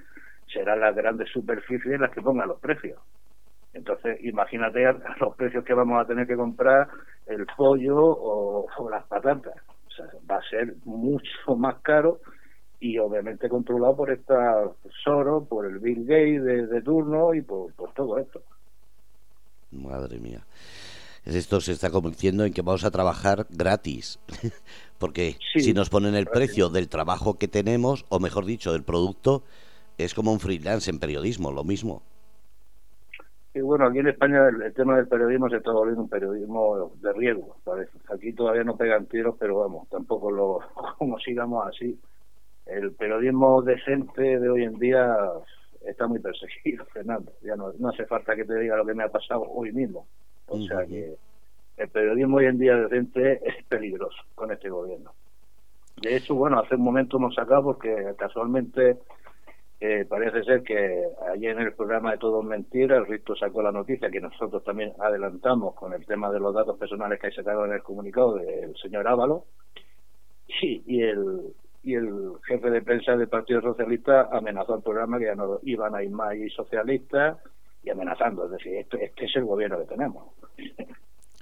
serán 0.52 0.80
las 0.80 0.94
grandes 0.94 1.30
superficies 1.30 2.00
las 2.00 2.10
que 2.10 2.22
pongan 2.22 2.48
los 2.48 2.60
precios. 2.60 2.98
Entonces, 3.74 4.18
imagínate 4.24 4.82
los 5.20 5.36
precios 5.36 5.64
que 5.64 5.74
vamos 5.74 6.00
a 6.00 6.06
tener 6.06 6.26
que 6.26 6.36
comprar 6.36 6.88
el 7.26 7.46
pollo 7.56 7.96
o, 7.98 8.90
las 8.90 9.05
patatas. 9.05 9.55
O 9.86 9.90
sea, 9.90 10.06
va 10.31 10.36
a 10.36 10.48
ser 10.48 10.74
mucho 10.84 11.56
más 11.56 11.76
caro 11.82 12.20
y 12.81 12.98
obviamente 12.98 13.48
controlado 13.48 13.96
por 13.96 14.10
esta 14.10 14.70
Soro, 15.02 15.44
por 15.44 15.67
el 15.67 15.78
Bill 15.78 16.05
Gates 16.05 16.70
de, 16.70 16.82
turno 16.82 17.34
y 17.34 17.43
por, 17.43 17.72
todo 17.94 18.19
esto. 18.19 18.43
Madre 19.70 20.19
mía. 20.19 20.40
Esto 21.24 21.60
se 21.60 21.72
está 21.72 21.90
convirtiendo 21.90 22.44
en 22.44 22.55
que 22.55 22.62
vamos 22.62 22.84
a 22.84 22.90
trabajar 22.90 23.46
gratis. 23.50 24.19
Porque 24.98 25.36
si 25.55 25.74
nos 25.74 25.90
ponen 25.90 26.14
el 26.14 26.26
precio 26.26 26.70
del 26.70 26.88
trabajo 26.88 27.38
que 27.38 27.48
tenemos, 27.48 28.06
o 28.08 28.19
mejor 28.19 28.46
dicho, 28.46 28.72
del 28.72 28.82
producto, 28.82 29.43
es 29.98 30.14
como 30.14 30.32
un 30.32 30.40
freelance 30.40 30.90
en 30.90 30.98
periodismo, 30.98 31.52
lo 31.52 31.64
mismo. 31.64 32.02
Y 33.55 33.60
bueno, 33.60 33.86
aquí 33.86 33.98
en 33.98 34.08
España 34.08 34.48
el, 34.48 34.72
tema 34.72 34.96
del 34.96 35.08
periodismo 35.08 35.48
se 35.50 35.56
está 35.56 35.72
volviendo 35.72 36.02
un 36.02 36.08
periodismo 36.08 36.93
de 37.00 37.12
riesgo. 37.12 37.56
Aquí 38.14 38.32
todavía 38.32 38.62
no 38.62 38.76
pegan 38.76 39.06
tiros, 39.06 39.34
pero 39.38 39.58
vamos, 39.58 39.88
tampoco 39.88 40.31
lo 40.31 40.60
como 40.98 41.19
sigamos 41.19 41.67
así. 41.67 41.98
El 42.67 42.93
periodismo 42.93 43.62
decente 43.62 44.38
de 44.38 44.48
hoy 44.48 44.64
en 44.64 44.78
día 44.78 45.17
está 45.84 46.06
muy 46.06 46.20
perseguido, 46.20 46.84
Fernando. 46.93 47.32
Ya 47.43 47.56
no, 47.56 47.72
no 47.78 47.88
hace 47.88 48.06
falta 48.06 48.36
que 48.36 48.44
te 48.44 48.58
diga 48.58 48.76
lo 48.76 48.86
que 48.86 48.94
me 48.94 49.05
ha 49.05 49.08
pasado 49.08 49.43
hoy 49.43 49.72
mismo. 49.72 50.06
O 50.46 50.60
sea 50.62 50.86
que 50.86 51.17
el 51.76 51.88
periodismo 51.88 52.36
hoy 52.36 52.46
en 52.46 52.58
día 52.58 52.76
decente 52.76 53.40
es 53.44 53.64
peligroso 53.64 54.19
con 54.34 54.52
este 54.52 54.69
gobierno. 54.69 55.12
De 56.00 56.17
hecho, 56.17 56.34
bueno, 56.34 56.60
hace 56.60 56.76
un 56.76 56.82
momento 56.82 57.17
hemos 57.17 57.34
sacado 57.34 57.64
porque 57.64 58.14
casualmente 58.17 58.98
eh, 59.81 60.05
parece 60.08 60.43
ser 60.43 60.63
que 60.65 61.05
ayer 61.32 61.53
en 61.53 61.63
el 61.63 61.73
programa 61.73 62.11
de 62.11 62.19
Todo 62.19 62.43
Mentira, 62.43 62.97
el 62.97 63.06
Risto 63.06 63.37
sacó 63.37 63.63
la 63.63 63.70
noticia 63.70 64.11
que 64.11 64.20
nosotros 64.20 64.65
también 64.65 64.93
adelantamos 64.99 65.75
con 65.77 65.93
el 65.93 66.05
tema 66.05 66.32
de 66.32 66.41
los 66.41 66.53
datos 66.53 66.77
personales 66.79 67.20
que 67.20 67.29
hay 67.29 67.32
sacado 67.32 67.65
en 67.65 67.73
el 67.73 67.82
comunicado 67.82 68.35
del 68.35 68.77
señor 68.77 69.06
Ávalo. 69.06 69.44
Sí, 70.61 70.82
y 70.85 71.03
el, 71.03 71.55
y 71.85 71.94
el 71.94 72.32
jefe 72.49 72.70
de 72.70 72.82
prensa 72.82 73.17
del 73.17 73.29
Partido 73.29 73.61
Socialista 73.61 74.29
amenazó 74.32 74.75
al 74.75 74.82
programa 74.82 75.19
que 75.19 75.27
ya 75.27 75.37
no 75.37 75.61
iban 75.63 75.94
a 75.94 76.03
ir 76.03 76.11
más 76.11 76.35
y 76.35 76.51
socialistas 76.51 77.39
y 77.85 77.91
amenazando. 77.91 78.47
Es 78.47 78.51
decir, 78.51 78.75
este, 78.75 79.05
este 79.05 79.27
es 79.27 79.37
el 79.37 79.44
gobierno 79.44 79.79
que 79.79 79.94
tenemos. 79.94 80.25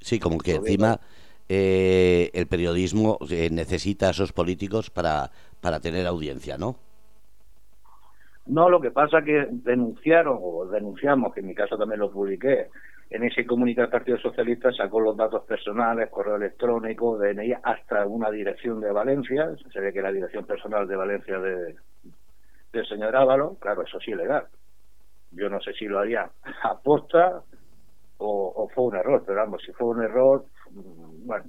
Sí, 0.02 0.20
como 0.20 0.36
que 0.38 0.56
encima 0.56 1.00
eh, 1.48 2.30
el 2.34 2.46
periodismo 2.48 3.18
eh, 3.30 3.48
necesita 3.50 4.08
a 4.08 4.10
esos 4.10 4.32
políticos 4.32 4.90
para, 4.90 5.30
para 5.62 5.80
tener 5.80 6.06
audiencia, 6.06 6.58
¿no? 6.58 6.76
No, 8.46 8.68
lo 8.68 8.80
que 8.80 8.90
pasa 8.90 9.22
que 9.22 9.48
denunciaron, 9.50 10.38
o 10.40 10.66
denunciamos, 10.66 11.34
que 11.34 11.40
en 11.40 11.46
mi 11.46 11.54
caso 11.54 11.76
también 11.76 12.00
lo 12.00 12.10
publiqué, 12.10 12.68
en 13.10 13.22
ese 13.24 13.46
comunicado 13.46 13.86
del 13.86 13.92
Partido 13.92 14.18
Socialista 14.18 14.72
sacó 14.72 15.00
los 15.00 15.16
datos 15.16 15.44
personales, 15.44 16.10
correo 16.10 16.36
electrónico, 16.36 17.18
DNI, 17.18 17.54
hasta 17.62 18.06
una 18.06 18.30
dirección 18.30 18.80
de 18.80 18.90
Valencia, 18.90 19.50
se 19.72 19.80
ve 19.80 19.92
que 19.92 20.02
la 20.02 20.12
dirección 20.12 20.44
personal 20.44 20.88
de 20.88 20.96
Valencia 20.96 21.38
de, 21.38 21.76
del 22.72 22.86
señor 22.86 23.14
Ávalo, 23.14 23.56
claro, 23.60 23.82
eso 23.82 23.98
sí 24.00 24.10
es 24.10 24.16
ilegal. 24.16 24.46
Yo 25.32 25.48
no 25.48 25.60
sé 25.60 25.72
si 25.74 25.86
lo 25.86 25.98
haría 25.98 26.30
aposta 26.62 27.42
o, 28.18 28.52
o 28.56 28.68
fue 28.68 28.84
un 28.84 28.96
error, 28.96 29.22
pero 29.26 29.38
vamos, 29.38 29.62
si 29.62 29.72
fue 29.72 29.88
un 29.88 30.02
error, 30.02 30.44
mm, 30.70 31.26
bueno, 31.26 31.44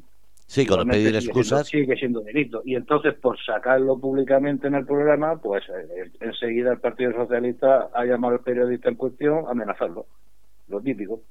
Sí, 0.57 0.65
con 0.65 0.87
pedir 0.87 1.15
excusas. 1.15 1.67
sigue 1.67 1.95
siendo 1.95 2.21
delito. 2.21 2.63
Y 2.65 2.73
entonces, 2.73 3.13
por 3.13 3.37
sacarlo 3.39 3.99
públicamente 3.99 4.65
en 4.65 4.73
el 4.73 4.87
programa, 4.87 5.39
pues 5.39 5.63
eh, 5.69 6.09
enseguida 6.19 6.71
el 6.71 6.79
Partido 6.79 7.11
Socialista 7.11 7.91
ha 7.93 8.05
llamado 8.05 8.33
al 8.33 8.39
periodista 8.39 8.89
en 8.89 8.95
cuestión 8.95 9.45
a 9.45 9.51
amenazarlo. 9.51 10.07
Lo 10.67 10.81
típico. 10.81 11.21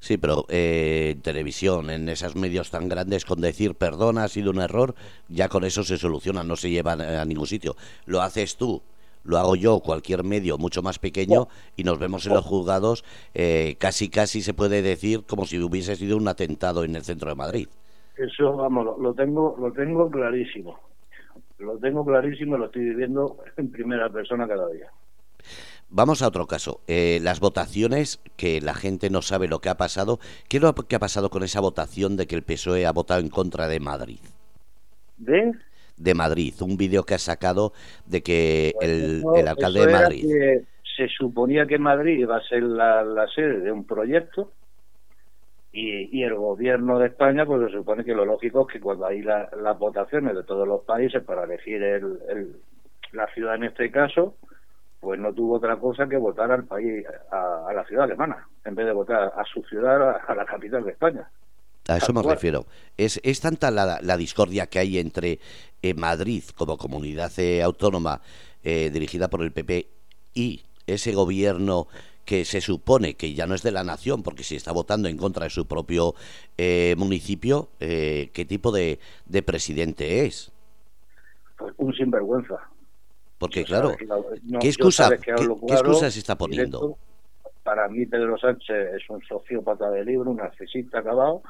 Sí, 0.00 0.16
pero 0.16 0.44
eh, 0.48 1.12
en 1.14 1.22
televisión, 1.22 1.88
en 1.88 2.08
esos 2.08 2.34
medios 2.34 2.72
tan 2.72 2.88
grandes, 2.88 3.24
con 3.24 3.40
decir 3.40 3.76
perdón, 3.76 4.18
ha 4.18 4.26
sido 4.26 4.50
un 4.50 4.60
error, 4.60 4.96
ya 5.28 5.48
con 5.48 5.62
eso 5.62 5.84
se 5.84 5.96
soluciona, 5.96 6.42
no 6.42 6.56
se 6.56 6.70
lleva 6.70 6.92
a 6.94 7.24
ningún 7.24 7.46
sitio. 7.46 7.76
Lo 8.06 8.22
haces 8.22 8.56
tú, 8.56 8.82
lo 9.22 9.38
hago 9.38 9.54
yo, 9.54 9.78
cualquier 9.78 10.24
medio 10.24 10.58
mucho 10.58 10.82
más 10.82 10.98
pequeño, 10.98 11.46
y 11.76 11.84
nos 11.84 12.00
vemos 12.00 12.26
en 12.26 12.34
los 12.34 12.44
juzgados, 12.44 13.04
eh, 13.34 13.76
casi 13.78 14.08
casi 14.08 14.42
se 14.42 14.52
puede 14.52 14.82
decir 14.82 15.22
como 15.26 15.46
si 15.46 15.58
hubiese 15.60 15.94
sido 15.94 16.16
un 16.16 16.26
atentado 16.26 16.82
en 16.82 16.96
el 16.96 17.04
centro 17.04 17.28
de 17.28 17.36
Madrid. 17.36 17.68
Eso, 18.16 18.56
vamos, 18.56 18.98
lo, 18.98 19.14
tengo, 19.14 19.56
lo 19.58 19.72
tengo 19.72 20.10
clarísimo. 20.10 20.78
Lo 21.58 21.78
tengo 21.78 22.04
clarísimo, 22.04 22.56
lo 22.56 22.66
estoy 22.66 22.82
viviendo 22.82 23.38
en 23.56 23.70
primera 23.70 24.08
persona 24.08 24.46
cada 24.46 24.68
día. 24.68 24.90
Vamos 25.90 26.22
a 26.22 26.28
otro 26.28 26.46
caso. 26.46 26.80
Eh, 26.86 27.18
las 27.22 27.40
votaciones, 27.40 28.20
que 28.36 28.60
la 28.60 28.74
gente 28.74 29.10
no 29.10 29.22
sabe 29.22 29.48
lo 29.48 29.60
que 29.60 29.68
ha 29.68 29.76
pasado. 29.76 30.18
¿Qué 30.48 30.56
es 30.56 30.62
lo 30.62 30.74
que 30.74 30.96
ha 30.96 30.98
pasado 30.98 31.30
con 31.30 31.42
esa 31.42 31.60
votación 31.60 32.16
de 32.16 32.26
que 32.26 32.34
el 32.34 32.42
PSOE 32.42 32.86
ha 32.86 32.92
votado 32.92 33.20
en 33.20 33.28
contra 33.28 33.68
de 33.68 33.80
Madrid? 33.80 34.18
¿De? 35.18 35.52
De 35.96 36.14
Madrid. 36.14 36.54
Un 36.62 36.76
vídeo 36.76 37.04
que 37.04 37.14
ha 37.14 37.18
sacado 37.18 37.72
de 38.06 38.22
que 38.22 38.72
el, 38.80 39.22
alcalde 39.46 39.86
de 39.86 39.92
Madrid. 39.92 40.24
se 40.96 41.08
suponía 41.08 41.66
que 41.66 41.78
Madrid 41.78 42.18
iba 42.18 42.38
a 42.38 42.42
ser 42.42 42.62
la 42.62 43.26
sede 43.34 43.60
de 43.60 43.70
un 43.70 43.84
proyecto 43.84 44.50
y, 45.76 46.22
el 46.22 46.34
gobierno 46.34 47.00
de 47.00 47.08
España, 47.08 47.44
pues 47.44 47.66
se 47.66 47.76
supone 47.76 48.04
que 48.04 48.14
lo 48.14 48.24
lógico 48.24 48.66
es 48.66 48.74
que 48.74 48.80
cuando 48.80 49.06
hay 49.06 49.22
las 49.22 49.78
votaciones 49.78 50.36
de 50.36 50.44
todos 50.44 50.68
los 50.68 50.82
países 50.82 51.22
para 51.24 51.44
elegir 51.44 51.82
el, 51.82 52.56
la 53.12 53.26
ciudad 53.34 53.56
en 53.56 53.64
este 53.64 53.90
caso, 53.90 54.36
pues 55.00 55.18
no 55.18 55.34
tuvo 55.34 55.56
otra 55.56 55.76
cosa 55.76 56.06
que 56.08 56.16
votar 56.16 56.52
al 56.52 56.64
país, 56.64 57.04
a, 57.32 57.72
la 57.74 57.84
ciudad 57.86 58.04
alemana, 58.04 58.46
en 58.64 58.76
vez 58.76 58.86
de 58.86 58.92
votar 58.92 59.32
a 59.36 59.44
su 59.52 59.62
ciudad, 59.64 60.20
a, 60.28 60.34
la 60.36 60.44
capital 60.44 60.84
de 60.84 60.92
España. 60.92 61.28
A 61.88 61.96
eso 61.96 62.12
me 62.12 62.22
refiero. 62.22 62.66
Es, 62.96 63.20
es 63.24 63.40
tanta 63.40 63.72
la, 63.72 63.98
la, 64.00 64.16
discordia 64.16 64.68
que 64.68 64.78
hay 64.78 64.98
entre 64.98 65.40
eh, 65.82 65.92
Madrid 65.92 66.44
como 66.56 66.78
comunidad 66.78 67.32
eh, 67.38 67.62
autónoma 67.62 68.20
eh, 68.62 68.90
dirigida 68.90 69.28
por 69.28 69.42
el 69.42 69.50
PP 69.50 69.88
y 70.34 70.62
ese 70.86 71.12
gobierno 71.12 71.88
que 72.24 72.44
se 72.44 72.60
supone 72.60 73.14
que 73.14 73.34
ya 73.34 73.46
no 73.46 73.54
es 73.54 73.62
de 73.62 73.72
la 73.72 73.84
nación, 73.84 74.22
porque 74.22 74.42
si 74.42 74.56
está 74.56 74.72
votando 74.72 75.08
en 75.08 75.16
contra 75.16 75.44
de 75.44 75.50
su 75.50 75.66
propio 75.66 76.14
eh, 76.56 76.94
municipio, 76.96 77.68
eh, 77.80 78.30
¿qué 78.32 78.44
tipo 78.44 78.72
de, 78.72 78.98
de, 79.26 79.42
presidente 79.42 80.24
es? 80.24 80.52
Pues 81.56 81.74
un 81.76 81.94
sinvergüenza. 81.94 82.56
Porque 83.38 83.64
claro, 83.64 83.94
¿qué, 84.60 84.68
excusa, 84.68 85.10
¿qué, 85.18 85.32
excusa 85.32 86.10
se 86.10 86.18
está 86.18 86.36
poniendo? 86.36 86.96
para 87.64 87.88
mí 87.88 88.06
Pedro 88.06 88.38
Sánchez 88.38 88.94
es 88.94 89.10
un 89.10 89.22
sociópata 89.22 89.90
de 89.90 90.04
libro, 90.04 90.30
un 90.30 90.36
narcisista 90.36 91.00
acabado. 91.00 91.42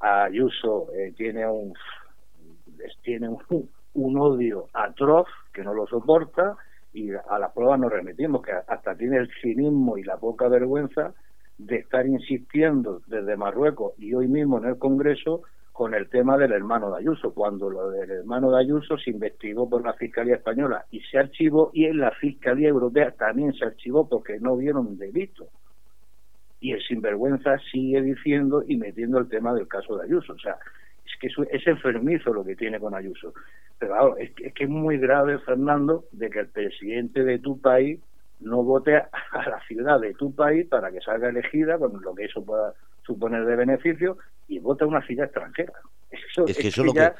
Ayuso 0.00 0.88
eh, 0.92 1.14
tiene 1.16 1.46
un 1.46 1.72
tiene 3.02 3.28
un 3.94 4.18
odio 4.18 4.68
atroz 4.72 5.28
que 5.52 5.62
no 5.62 5.74
lo 5.74 5.86
soporta 5.86 6.56
y 6.92 7.10
a 7.12 7.38
la 7.38 7.52
prueba 7.52 7.76
nos 7.76 7.92
remitimos, 7.92 8.42
que 8.42 8.52
hasta 8.52 8.96
tiene 8.96 9.18
el 9.18 9.30
cinismo 9.40 9.96
y 9.96 10.02
la 10.02 10.16
poca 10.16 10.48
vergüenza 10.48 11.14
de 11.58 11.76
estar 11.76 12.06
insistiendo 12.06 13.02
desde 13.06 13.36
Marruecos 13.36 13.92
y 13.98 14.14
hoy 14.14 14.28
mismo 14.28 14.58
en 14.58 14.64
el 14.64 14.78
Congreso 14.78 15.42
con 15.72 15.94
el 15.94 16.08
tema 16.08 16.36
del 16.36 16.52
hermano 16.52 16.90
de 16.90 16.98
Ayuso, 16.98 17.32
cuando 17.32 17.70
lo 17.70 17.90
del 17.90 18.10
hermano 18.10 18.50
de 18.50 18.60
Ayuso 18.60 18.98
se 18.98 19.10
investigó 19.10 19.68
por 19.68 19.84
la 19.84 19.94
Fiscalía 19.94 20.36
Española 20.36 20.84
y 20.90 21.00
se 21.00 21.18
archivó 21.18 21.70
y 21.72 21.86
en 21.86 21.98
la 21.98 22.10
Fiscalía 22.10 22.68
Europea 22.68 23.12
también 23.12 23.52
se 23.54 23.64
archivó 23.64 24.08
porque 24.08 24.38
no 24.40 24.56
vieron 24.56 24.98
delito. 24.98 25.48
Y 26.60 26.72
el 26.72 26.82
sinvergüenza 26.82 27.56
sigue 27.72 28.02
diciendo 28.02 28.62
y 28.66 28.76
metiendo 28.76 29.18
el 29.18 29.28
tema 29.28 29.54
del 29.54 29.68
caso 29.68 29.96
de 29.96 30.04
Ayuso. 30.04 30.34
O 30.34 30.38
sea, 30.38 30.58
es 31.12 31.18
que 31.18 31.56
es 31.56 31.66
enfermizo 31.66 32.32
lo 32.32 32.44
que 32.44 32.56
tiene 32.56 32.78
con 32.78 32.94
Ayuso. 32.94 33.32
Pero 33.78 33.92
claro, 33.92 34.16
es 34.18 34.30
que, 34.32 34.52
es 34.64 34.68
muy 34.68 34.98
grave, 34.98 35.38
Fernando, 35.40 36.04
de 36.12 36.30
que 36.30 36.40
el 36.40 36.48
presidente 36.48 37.24
de 37.24 37.38
tu 37.38 37.60
país 37.60 38.00
no 38.40 38.62
vote 38.62 38.96
a, 38.96 39.10
la 39.32 39.60
ciudad 39.66 40.00
de 40.00 40.14
tu 40.14 40.34
país 40.34 40.66
para 40.66 40.90
que 40.90 41.00
salga 41.00 41.28
elegida 41.28 41.78
con 41.78 42.00
lo 42.00 42.14
que 42.14 42.24
eso 42.24 42.44
pueda 42.44 42.74
suponer 43.04 43.44
de 43.44 43.56
beneficio 43.56 44.18
y 44.48 44.58
vote 44.58 44.84
a 44.84 44.86
una 44.86 45.04
ciudad 45.06 45.26
extranjera. 45.26 45.72
Eso, 46.10 46.46
es 46.46 46.58
que 46.58 46.68
eso 46.68 46.84
lo 46.84 46.92
que... 46.92 47.12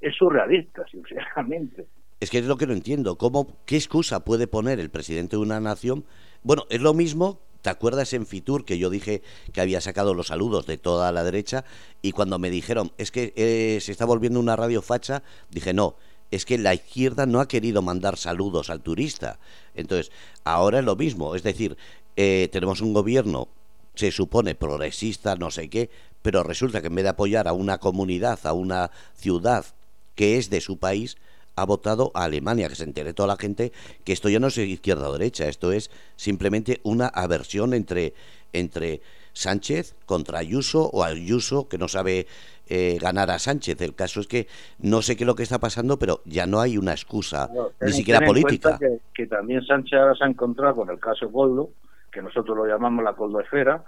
es 0.00 0.14
surrealista, 0.14 0.84
sinceramente. 0.90 1.86
Es 2.20 2.30
que 2.30 2.38
es 2.38 2.46
lo 2.46 2.56
que 2.56 2.66
no 2.66 2.72
entiendo. 2.72 3.16
¿Cómo, 3.16 3.58
¿Qué 3.64 3.76
excusa 3.76 4.24
puede 4.24 4.46
poner 4.46 4.80
el 4.80 4.90
presidente 4.90 5.36
de 5.36 5.42
una 5.42 5.60
nación? 5.60 6.04
Bueno, 6.42 6.64
es 6.70 6.80
lo 6.80 6.94
mismo 6.94 7.40
¿Te 7.62 7.70
acuerdas 7.70 8.12
en 8.12 8.26
Fitur 8.26 8.64
que 8.64 8.78
yo 8.78 8.88
dije 8.88 9.22
que 9.52 9.60
había 9.60 9.80
sacado 9.80 10.14
los 10.14 10.28
saludos 10.28 10.66
de 10.66 10.78
toda 10.78 11.10
la 11.10 11.24
derecha? 11.24 11.64
Y 12.02 12.12
cuando 12.12 12.38
me 12.38 12.50
dijeron, 12.50 12.92
es 12.98 13.10
que 13.10 13.32
eh, 13.36 13.78
se 13.80 13.92
está 13.92 14.04
volviendo 14.04 14.38
una 14.38 14.56
radio 14.56 14.80
facha, 14.80 15.22
dije, 15.50 15.74
no, 15.74 15.96
es 16.30 16.44
que 16.44 16.58
la 16.58 16.74
izquierda 16.74 17.26
no 17.26 17.40
ha 17.40 17.48
querido 17.48 17.82
mandar 17.82 18.16
saludos 18.16 18.70
al 18.70 18.82
turista. 18.82 19.38
Entonces, 19.74 20.12
ahora 20.44 20.78
es 20.78 20.84
lo 20.84 20.96
mismo, 20.96 21.34
es 21.34 21.42
decir, 21.42 21.76
eh, 22.16 22.48
tenemos 22.52 22.80
un 22.80 22.92
gobierno, 22.92 23.48
se 23.94 24.12
supone 24.12 24.54
progresista, 24.54 25.34
no 25.34 25.50
sé 25.50 25.68
qué, 25.68 25.90
pero 26.22 26.42
resulta 26.42 26.80
que 26.80 26.88
en 26.88 26.94
vez 26.94 27.04
de 27.04 27.10
apoyar 27.10 27.48
a 27.48 27.52
una 27.52 27.78
comunidad, 27.78 28.38
a 28.44 28.52
una 28.52 28.90
ciudad 29.16 29.66
que 30.14 30.36
es 30.36 30.50
de 30.50 30.60
su 30.60 30.78
país, 30.78 31.16
ha 31.60 31.64
votado 31.64 32.10
a 32.14 32.24
Alemania, 32.24 32.68
que 32.68 32.74
se 32.74 32.84
entere 32.84 33.12
toda 33.12 33.28
la 33.28 33.36
gente 33.36 33.72
que 34.04 34.12
esto 34.12 34.28
ya 34.28 34.38
no 34.38 34.46
es 34.46 34.58
izquierda 34.58 35.08
o 35.08 35.12
derecha, 35.12 35.48
esto 35.48 35.72
es 35.72 35.90
simplemente 36.16 36.80
una 36.82 37.06
aversión 37.08 37.74
entre, 37.74 38.14
entre 38.52 39.00
Sánchez 39.32 39.94
contra 40.06 40.38
Ayuso 40.38 40.88
o 40.90 41.04
Ayuso 41.04 41.68
que 41.68 41.78
no 41.78 41.88
sabe 41.88 42.26
eh, 42.68 42.98
ganar 43.00 43.30
a 43.30 43.38
Sánchez. 43.38 43.80
El 43.80 43.94
caso 43.94 44.20
es 44.20 44.26
que 44.26 44.46
no 44.78 45.02
sé 45.02 45.16
qué 45.16 45.24
es 45.24 45.26
lo 45.26 45.34
que 45.34 45.42
está 45.42 45.58
pasando, 45.58 45.98
pero 45.98 46.20
ya 46.24 46.46
no 46.46 46.60
hay 46.60 46.76
una 46.78 46.92
excusa, 46.92 47.48
ni 47.80 47.92
siquiera 47.92 48.24
política. 48.26 48.78
Que, 49.14 49.26
también 49.26 49.64
Sánchez 49.64 49.98
ahora 49.98 50.14
se 50.14 50.24
ha 50.24 50.28
encontrado 50.28 50.76
con 50.76 50.90
el 50.90 50.98
caso 50.98 51.28
Goldo, 51.28 51.70
que 52.12 52.22
nosotros 52.22 52.56
lo 52.56 52.66
llamamos 52.66 53.04
la 53.04 53.40
Esfera, 53.42 53.84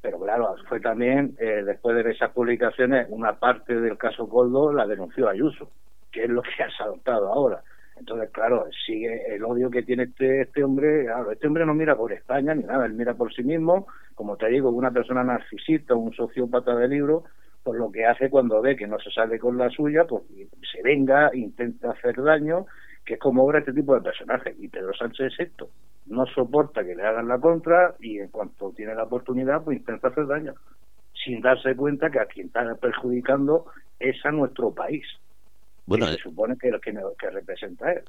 pero 0.00 0.20
claro, 0.20 0.54
fue 0.68 0.80
también, 0.80 1.34
eh, 1.38 1.62
después 1.64 1.96
de 1.96 2.10
esas 2.10 2.30
publicaciones, 2.32 3.06
una 3.08 3.38
parte 3.38 3.80
del 3.80 3.96
caso 3.96 4.26
Goldo 4.26 4.72
la 4.72 4.86
denunció 4.86 5.28
Ayuso 5.28 5.70
que 6.14 6.24
es 6.24 6.30
lo 6.30 6.42
que 6.42 6.62
has 6.62 6.80
adoptado 6.80 7.28
ahora. 7.28 7.62
Entonces, 7.96 8.30
claro, 8.30 8.66
sigue 8.86 9.34
el 9.34 9.44
odio 9.44 9.70
que 9.70 9.82
tiene 9.82 10.04
este, 10.04 10.42
este 10.42 10.64
hombre. 10.64 11.04
Claro, 11.04 11.32
este 11.32 11.46
hombre 11.46 11.66
no 11.66 11.74
mira 11.74 11.96
por 11.96 12.12
España 12.12 12.54
ni 12.54 12.62
nada, 12.62 12.86
él 12.86 12.94
mira 12.94 13.14
por 13.14 13.32
sí 13.34 13.42
mismo. 13.42 13.86
Como 14.14 14.36
te 14.36 14.48
digo, 14.48 14.70
una 14.70 14.92
persona 14.92 15.24
narcisista, 15.24 15.94
un 15.94 16.12
sociópata 16.12 16.74
de 16.76 16.88
libro, 16.88 17.24
por 17.62 17.76
lo 17.76 17.90
que 17.90 18.06
hace 18.06 18.30
cuando 18.30 18.60
ve 18.62 18.76
que 18.76 18.86
no 18.86 18.98
se 18.98 19.10
sale 19.10 19.38
con 19.38 19.58
la 19.58 19.70
suya, 19.70 20.04
pues 20.04 20.22
se 20.72 20.82
venga, 20.82 21.30
intenta 21.34 21.90
hacer 21.90 22.22
daño, 22.22 22.66
que 23.04 23.14
es 23.14 23.20
como 23.20 23.44
obra 23.44 23.60
este 23.60 23.72
tipo 23.72 23.94
de 23.94 24.02
personajes. 24.02 24.54
Y 24.58 24.68
Pedro 24.68 24.92
Sánchez 24.94 25.32
es 25.32 25.48
esto. 25.48 25.68
No 26.06 26.26
soporta 26.26 26.84
que 26.84 26.94
le 26.94 27.04
hagan 27.04 27.28
la 27.28 27.38
contra 27.38 27.94
y 28.00 28.18
en 28.18 28.28
cuanto 28.28 28.72
tiene 28.72 28.94
la 28.94 29.04
oportunidad, 29.04 29.62
pues 29.62 29.78
intenta 29.78 30.08
hacer 30.08 30.26
daño. 30.26 30.54
Sin 31.24 31.40
darse 31.40 31.74
cuenta 31.76 32.10
que 32.10 32.20
a 32.20 32.26
quien 32.26 32.48
está 32.48 32.74
perjudicando 32.74 33.66
es 33.98 34.16
a 34.26 34.32
nuestro 34.32 34.74
país. 34.74 35.06
Bueno, 35.86 36.06
se 36.08 36.18
supone 36.18 36.56
que, 36.56 36.70
que, 36.82 36.94
que 37.18 37.30
representa 37.30 37.92
él. 37.92 38.04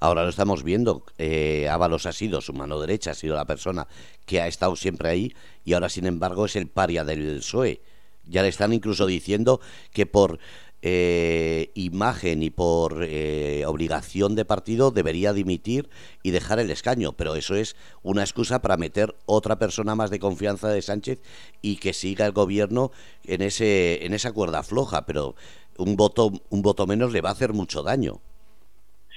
Ahora 0.00 0.22
lo 0.22 0.28
estamos 0.28 0.62
viendo. 0.62 1.04
Eh, 1.18 1.68
Ábalos 1.68 2.06
ha 2.06 2.12
sido 2.12 2.40
su 2.40 2.52
mano 2.52 2.80
derecha, 2.80 3.12
ha 3.12 3.14
sido 3.14 3.36
la 3.36 3.44
persona 3.44 3.86
que 4.24 4.40
ha 4.40 4.46
estado 4.46 4.76
siempre 4.76 5.08
ahí 5.08 5.34
y 5.64 5.74
ahora, 5.74 5.88
sin 5.88 6.06
embargo, 6.06 6.46
es 6.46 6.56
el 6.56 6.68
paria 6.68 7.04
del 7.04 7.38
PSOE. 7.38 7.80
Ya 8.26 8.42
le 8.42 8.48
están 8.48 8.72
incluso 8.72 9.06
diciendo 9.06 9.60
que 9.92 10.06
por 10.06 10.38
eh, 10.86 11.70
imagen 11.74 12.42
y 12.42 12.50
por 12.50 13.04
eh, 13.08 13.64
obligación 13.66 14.34
de 14.34 14.44
partido 14.44 14.90
debería 14.90 15.32
dimitir 15.32 15.88
y 16.22 16.30
dejar 16.30 16.58
el 16.58 16.70
escaño, 16.70 17.12
pero 17.12 17.36
eso 17.36 17.54
es 17.54 17.74
una 18.02 18.22
excusa 18.22 18.60
para 18.60 18.76
meter 18.76 19.14
otra 19.24 19.58
persona 19.58 19.94
más 19.94 20.10
de 20.10 20.18
confianza 20.18 20.68
de 20.68 20.82
Sánchez 20.82 21.20
y 21.62 21.76
que 21.76 21.94
siga 21.94 22.26
el 22.26 22.32
gobierno 22.32 22.92
en 23.24 23.40
ese 23.40 24.04
en 24.04 24.12
esa 24.12 24.32
cuerda 24.32 24.62
floja, 24.62 25.06
pero 25.06 25.36
un 25.78 25.96
voto 25.96 26.30
un 26.50 26.62
voto 26.62 26.86
menos 26.86 27.12
le 27.12 27.20
va 27.20 27.30
a 27.30 27.32
hacer 27.32 27.52
mucho 27.52 27.82
daño. 27.82 28.20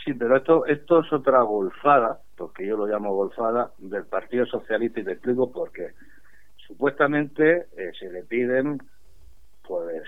Sí, 0.03 0.13
pero 0.13 0.37
esto, 0.37 0.65
esto 0.65 1.01
es 1.01 1.11
otra 1.11 1.41
golfada, 1.41 2.21
porque 2.37 2.65
yo 2.65 2.77
lo 2.77 2.87
llamo 2.87 3.13
golfada, 3.13 3.71
del 3.77 4.05
Partido 4.05 4.45
Socialista 4.45 5.01
y 5.01 5.03
te 5.03 5.11
explico 5.11 5.51
por 5.51 5.71
qué. 5.71 5.91
Supuestamente 6.65 7.67
eh, 7.75 7.91
se 7.99 8.09
le 8.09 8.23
piden 8.23 8.81
pues 9.67 10.03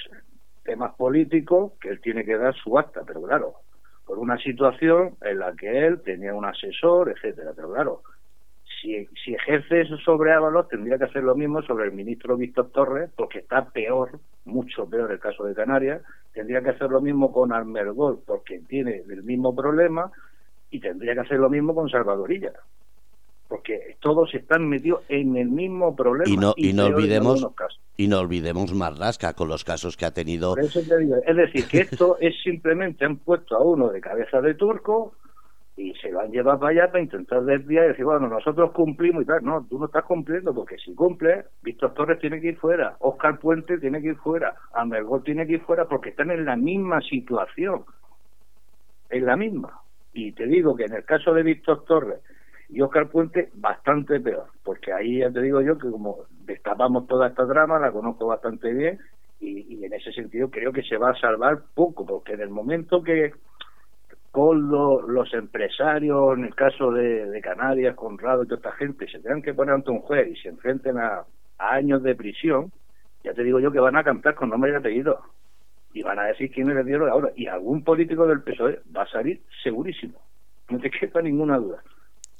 temas 0.63 0.95
políticos 0.95 1.73
que 1.81 1.89
él 1.89 1.99
tiene 1.99 2.23
que 2.23 2.37
dar 2.37 2.55
su 2.55 2.77
acta, 2.77 3.01
pero 3.05 3.21
claro, 3.23 3.55
por 4.05 4.19
una 4.19 4.37
situación 4.37 5.17
en 5.21 5.39
la 5.39 5.53
que 5.53 5.85
él 5.85 6.01
tenía 6.01 6.33
un 6.33 6.45
asesor, 6.45 7.09
etcétera, 7.09 7.51
pero 7.55 7.73
claro, 7.73 8.01
si, 8.81 9.07
si 9.23 9.33
ejerce 9.33 9.81
eso 9.81 9.97
sobre 9.97 10.33
Ábalos, 10.33 10.67
tendría 10.67 10.97
que 10.97 11.05
hacer 11.05 11.23
lo 11.23 11.35
mismo 11.35 11.61
sobre 11.63 11.85
el 11.85 11.91
ministro 11.91 12.37
Víctor 12.37 12.69
Torres, 12.71 13.09
porque 13.15 13.39
está 13.39 13.69
peor, 13.69 14.19
mucho 14.45 14.87
peor 14.87 15.11
el 15.11 15.19
caso 15.19 15.43
de 15.43 15.55
Canarias. 15.55 16.01
Tendría 16.33 16.61
que 16.61 16.69
hacer 16.69 16.89
lo 16.89 17.01
mismo 17.01 17.31
con 17.31 17.53
Almergol, 17.53 18.21
porque 18.25 18.59
tiene 18.67 19.03
el 19.09 19.23
mismo 19.23 19.55
problema. 19.55 20.11
Y 20.71 20.79
tendría 20.79 21.15
que 21.15 21.21
hacer 21.21 21.39
lo 21.39 21.49
mismo 21.49 21.73
con 21.73 21.89
Salvadorilla, 21.89 22.53
porque 23.47 23.97
todos 23.99 24.31
están 24.35 24.69
metidos 24.69 25.01
en 25.09 25.35
el 25.35 25.49
mismo 25.49 25.95
problema. 25.95 26.31
Y 26.31 26.37
no, 26.37 26.53
y, 26.55 26.73
no 26.73 26.85
olvidemos 26.85 27.47
y 27.97 28.07
no 28.07 28.19
olvidemos 28.19 28.71
Marlasca 28.73 29.33
con 29.33 29.47
los 29.47 29.63
casos 29.63 29.97
que 29.97 30.05
ha 30.05 30.11
tenido. 30.11 30.55
es 30.55 31.35
decir, 31.35 31.67
que 31.67 31.79
esto 31.79 32.17
es 32.19 32.35
simplemente 32.43 33.03
han 33.03 33.17
puesto 33.17 33.57
a 33.57 33.63
uno 33.63 33.89
de 33.89 33.99
cabeza 33.99 34.41
de 34.41 34.53
turco 34.53 35.15
y 35.79 35.93
se 35.93 36.11
lo 36.11 36.19
han 36.19 36.29
llevado 36.29 36.59
para 36.59 36.71
allá 36.71 36.91
para 36.91 37.01
intentar 37.01 37.41
desviar 37.45 37.85
y 37.85 37.87
decir, 37.89 38.03
bueno, 38.03 38.27
nosotros 38.27 38.71
cumplimos 38.71 39.23
y 39.23 39.25
tal. 39.25 39.41
No, 39.45 39.65
tú 39.69 39.79
no 39.79 39.85
estás 39.85 40.03
cumpliendo 40.03 40.53
porque 40.53 40.77
si 40.77 40.93
cumples, 40.93 41.45
Víctor 41.63 41.93
Torres 41.93 42.19
tiene 42.19 42.41
que 42.41 42.49
ir 42.49 42.57
fuera, 42.57 42.97
Oscar 42.99 43.39
Puente 43.39 43.77
tiene 43.77 44.01
que 44.01 44.09
ir 44.09 44.17
fuera, 44.17 44.55
Amergol 44.73 45.23
tiene 45.23 45.47
que 45.47 45.53
ir 45.53 45.61
fuera 45.61 45.85
porque 45.85 46.09
están 46.09 46.31
en 46.31 46.43
la 46.43 46.57
misma 46.57 46.99
situación. 46.99 47.85
En 49.09 49.25
la 49.25 49.37
misma. 49.37 49.79
Y 50.13 50.33
te 50.33 50.47
digo 50.47 50.75
que 50.75 50.83
en 50.83 50.95
el 50.95 51.05
caso 51.05 51.33
de 51.33 51.43
Víctor 51.43 51.85
Torres 51.85 52.19
y 52.67 52.81
Oscar 52.81 53.07
Puente, 53.07 53.49
bastante 53.53 54.19
peor, 54.19 54.47
porque 54.65 54.91
ahí 54.91 55.19
ya 55.19 55.31
te 55.31 55.41
digo 55.41 55.61
yo 55.61 55.77
que 55.77 55.89
como 55.89 56.17
destapamos 56.43 57.07
toda 57.07 57.27
esta 57.27 57.47
trama, 57.47 57.79
la 57.79 57.93
conozco 57.93 58.27
bastante 58.27 58.73
bien 58.73 58.99
y, 59.39 59.75
y 59.75 59.85
en 59.85 59.93
ese 59.93 60.11
sentido 60.11 60.49
creo 60.49 60.73
que 60.73 60.83
se 60.83 60.97
va 60.97 61.11
a 61.11 61.19
salvar 61.19 61.61
poco, 61.73 62.05
porque 62.05 62.33
en 62.33 62.41
el 62.41 62.49
momento 62.49 63.01
que 63.01 63.31
con 64.31 64.69
los 64.69 65.33
empresarios, 65.33 66.37
en 66.37 66.45
el 66.45 66.55
caso 66.55 66.91
de, 66.91 67.39
Canarias, 67.41 67.95
Conrado 67.95 68.43
y 68.43 68.47
toda 68.47 68.57
esta 68.57 68.71
gente, 68.73 69.07
se 69.07 69.19
tengan 69.19 69.41
que 69.41 69.53
poner 69.53 69.73
ante 69.73 69.91
un 69.91 69.99
juez 69.99 70.27
y 70.29 70.35
se 70.41 70.49
enfrenten 70.49 70.97
a, 70.97 71.25
años 71.57 72.03
de 72.03 72.15
prisión, 72.15 72.71
ya 73.23 73.33
te 73.33 73.43
digo 73.43 73.59
yo 73.59 73.71
que 73.71 73.79
van 73.79 73.97
a 73.97 74.03
cantar 74.03 74.35
con 74.35 74.49
nombre 74.49 74.71
y 74.71 74.75
apellido. 74.75 75.19
Y 75.91 76.03
van 76.03 76.19
a 76.19 76.25
decir 76.25 76.51
quiénes 76.51 76.75
le 76.75 76.83
dieron 76.83 77.09
ahora. 77.09 77.31
Y 77.35 77.47
algún 77.47 77.83
político 77.83 78.27
del 78.27 78.43
PSOE 78.43 78.79
va 78.95 79.03
a 79.03 79.07
salir 79.07 79.41
segurísimo. 79.63 80.21
No 80.69 80.79
te 80.79 80.89
quepa 80.99 81.21
ninguna 81.21 81.57
duda. 81.57 81.83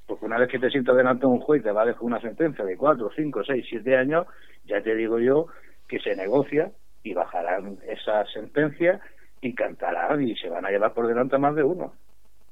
Porque 0.08 0.25
una 0.25 0.38
vez 0.38 0.50
que 0.50 0.60
te 0.60 0.69
sientas 0.69 0.96
delante 0.96 1.22
de 1.22 1.27
un 1.27 1.39
juez 1.39 1.62
y 1.62 1.63
te 1.63 1.72
va 1.72 1.81
a 1.81 1.86
dejar 1.86 2.03
una 2.03 2.22
sentencia 2.22 2.63
de 2.63 2.77
cuatro, 2.77 3.12
cinco, 3.15 3.43
seis, 3.43 3.65
siete 3.67 3.98
años, 3.98 4.25
ya 4.65 4.81
te 4.81 4.96
digo 4.96 5.19
yo 5.19 5.48
que 5.88 6.00
se 6.00 6.15
negocia 6.15 6.72
y 7.03 7.13
bajarán 7.13 7.77
esa 7.88 8.25
sentencia 8.27 9.01
y 9.41 9.53
cantarán 9.53 10.22
y 10.22 10.36
se 10.36 10.50
van 10.50 10.65
a 10.65 10.69
llevar 10.69 10.93
por 10.93 11.08
delante 11.08 11.38
más 11.38 11.55
de 11.55 11.63
uno. 11.63 11.93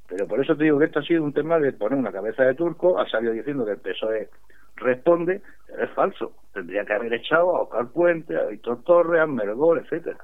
Pero 0.08 0.28
por 0.28 0.40
eso 0.40 0.56
te 0.56 0.64
digo 0.64 0.80
que 0.80 0.86
esto 0.86 1.00
ha 1.00 1.04
sido 1.04 1.24
un 1.24 1.34
tema 1.34 1.60
de 1.60 1.74
poner 1.74 2.00
una 2.00 2.12
cabeza 2.12 2.44
de 2.44 2.56
turco, 2.56 3.00
ha 3.00 3.10
salido 3.10 3.34
diciendo 3.34 3.66
que 3.66 3.72
el 3.72 3.78
PSOE 3.80 4.30
responde, 4.78 5.42
pero 5.66 5.84
es 5.84 5.92
falso. 5.92 6.32
Tendría 6.54 6.86
que 6.86 6.94
haber 6.94 7.14
echado 7.14 7.56
a 7.56 7.62
Oscar 7.64 7.88
Puente, 7.90 8.38
a 8.38 8.46
Víctor 8.46 8.84
Torres, 8.84 9.22
a 9.22 9.28
Mergol, 9.28 9.80
etcétera. 9.80 10.18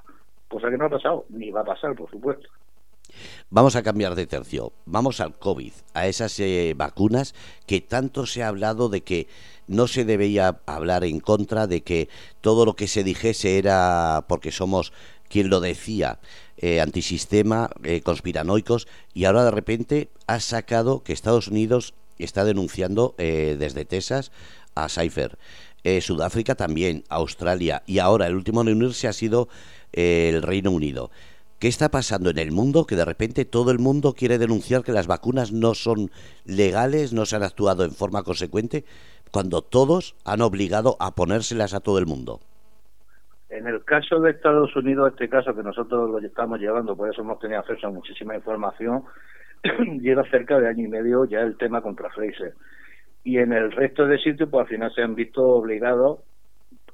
Cosa 0.47 0.69
que 0.69 0.77
no 0.77 0.85
ha 0.85 0.89
pasado, 0.89 1.25
ni 1.29 1.51
va 1.51 1.61
a 1.61 1.65
pasar, 1.65 1.95
por 1.95 2.09
supuesto. 2.09 2.47
Vamos 3.49 3.75
a 3.75 3.83
cambiar 3.83 4.15
de 4.15 4.25
tercio. 4.25 4.71
Vamos 4.85 5.19
al 5.19 5.37
COVID, 5.37 5.73
a 5.93 6.07
esas 6.07 6.39
eh, 6.39 6.73
vacunas 6.75 7.35
que 7.67 7.81
tanto 7.81 8.25
se 8.25 8.43
ha 8.43 8.47
hablado 8.47 8.89
de 8.89 9.01
que 9.01 9.27
no 9.67 9.87
se 9.87 10.05
debía 10.05 10.59
hablar 10.65 11.03
en 11.03 11.19
contra, 11.19 11.67
de 11.67 11.81
que 11.81 12.09
todo 12.41 12.65
lo 12.65 12.73
que 12.73 12.87
se 12.87 13.03
dijese 13.03 13.57
era 13.57 14.25
porque 14.27 14.51
somos 14.51 14.91
quien 15.33 15.49
lo 15.49 15.61
decía, 15.61 16.19
eh, 16.57 16.79
antisistema, 16.79 17.71
eh, 17.83 18.01
conspiranoicos, 18.01 18.87
y 19.15 19.25
ahora 19.25 19.43
de 19.43 19.49
repente 19.49 20.09
ha 20.27 20.39
sacado 20.39 21.01
que 21.01 21.11
Estados 21.11 21.47
Unidos 21.47 21.95
está 22.19 22.45
denunciando 22.45 23.15
eh, 23.17 23.55
desde 23.57 23.83
Texas 23.83 24.31
a 24.75 24.89
Cypher. 24.89 25.39
Sudáfrica 26.01 26.55
también, 26.55 27.03
Australia, 27.09 27.83
y 27.85 27.99
ahora 27.99 28.27
el 28.27 28.35
último 28.35 28.61
en 28.61 28.69
unirse 28.69 29.09
ha 29.09 29.11
sido 29.11 29.49
el 29.91 30.41
Reino 30.41 30.71
Unido. 30.71 31.11
¿Qué 31.59 31.67
está 31.67 31.91
pasando 31.91 32.29
en 32.29 32.37
el 32.37 32.53
mundo? 32.53 32.85
Que 32.85 32.95
de 32.95 33.03
repente 33.03 33.43
todo 33.43 33.69
el 33.71 33.79
mundo 33.79 34.13
quiere 34.13 34.37
denunciar 34.37 34.83
que 34.83 34.93
las 34.93 35.07
vacunas 35.07 35.51
no 35.51 35.75
son 35.75 36.09
legales, 36.45 37.11
no 37.11 37.25
se 37.25 37.35
han 37.35 37.43
actuado 37.43 37.83
en 37.83 37.91
forma 37.91 38.23
consecuente, 38.23 38.85
cuando 39.31 39.61
todos 39.61 40.15
han 40.23 40.41
obligado 40.41 40.95
a 41.01 41.15
ponérselas 41.15 41.73
a 41.73 41.81
todo 41.81 41.97
el 41.97 42.05
mundo. 42.05 42.39
En 43.53 43.67
el 43.67 43.83
caso 43.83 44.19
de 44.19 44.31
Estados 44.31 44.75
Unidos, 44.75 45.11
este 45.11 45.29
caso 45.29 45.55
que 45.55 45.61
nosotros 45.61 46.09
lo 46.09 46.17
estamos 46.17 46.59
llevando, 46.59 46.95
por 46.95 47.11
eso 47.11 47.21
hemos 47.21 47.37
tenido 47.37 47.59
acceso 47.59 47.85
a 47.85 47.91
muchísima 47.91 48.35
información, 48.35 49.03
lleva 50.01 50.27
cerca 50.31 50.59
de 50.59 50.67
año 50.67 50.85
y 50.85 50.87
medio 50.87 51.25
ya 51.25 51.41
el 51.41 51.55
tema 51.55 51.81
contra 51.81 52.09
Fraser. 52.09 52.55
Y 53.23 53.37
en 53.37 53.53
el 53.53 53.71
resto 53.71 54.07
de 54.07 54.17
sitios, 54.17 54.49
pues 54.49 54.63
al 54.63 54.69
final 54.69 54.91
se 54.93 55.03
han 55.03 55.13
visto 55.13 55.43
obligados 55.43 56.21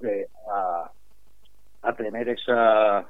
eh, 0.01 0.27
a, 0.53 0.91
a 1.83 1.95
tener 1.95 2.27
esa 2.27 3.07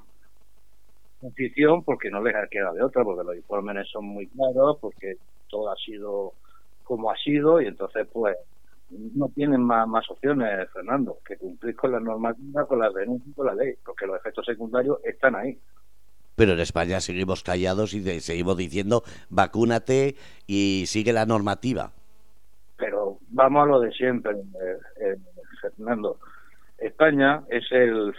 posición 1.20 1.84
porque 1.84 2.12
no 2.12 2.22
les 2.22 2.36
ha 2.36 2.48
quedado 2.48 2.76
de 2.76 2.84
otra, 2.84 3.04
porque 3.04 3.24
los 3.26 3.36
informes 3.36 3.88
son 3.90 4.06
muy 4.06 4.28
claros, 4.28 4.78
porque 4.80 5.16
todo 5.50 5.72
ha 5.72 5.76
sido 5.76 6.34
como 6.84 7.10
ha 7.10 7.18
sido 7.18 7.60
y 7.62 7.66
entonces 7.66 8.08
pues 8.14 8.38
no 8.92 9.30
tienen 9.30 9.62
más, 9.62 9.88
más 9.88 10.10
opciones, 10.10 10.70
Fernando, 10.72 11.18
que 11.26 11.38
cumplir 11.38 11.76
con 11.76 11.92
la 11.92 12.00
normativa, 12.00 12.66
con 12.66 12.80
las 12.80 12.94
denuncias, 12.94 13.36
con 13.36 13.46
la 13.46 13.54
ley, 13.54 13.76
porque 13.86 14.08
los 14.08 14.18
efectos 14.18 14.46
secundarios 14.46 15.00
están 15.04 15.36
ahí. 15.36 15.58
Pero 16.36 16.54
en 16.54 16.60
España 16.60 17.02
seguimos 17.02 17.44
callados 17.44 17.94
y 17.94 18.02
seguimos 18.22 18.58
diciendo 18.58 19.04
vacúnate 19.30 20.16
y 20.48 20.86
sigue 20.88 21.12
la 21.12 21.26
normativa. 21.26 21.92
Pero 22.78 23.18
vamos 23.30 23.64
a 23.64 23.66
lo 23.66 23.80
de 23.82 23.92
siempre, 23.92 24.32
eh, 24.32 24.78
eh, 25.02 25.18
Fernando. 25.62 26.18
España 26.78 27.44
es 27.50 27.70
el 27.72 28.16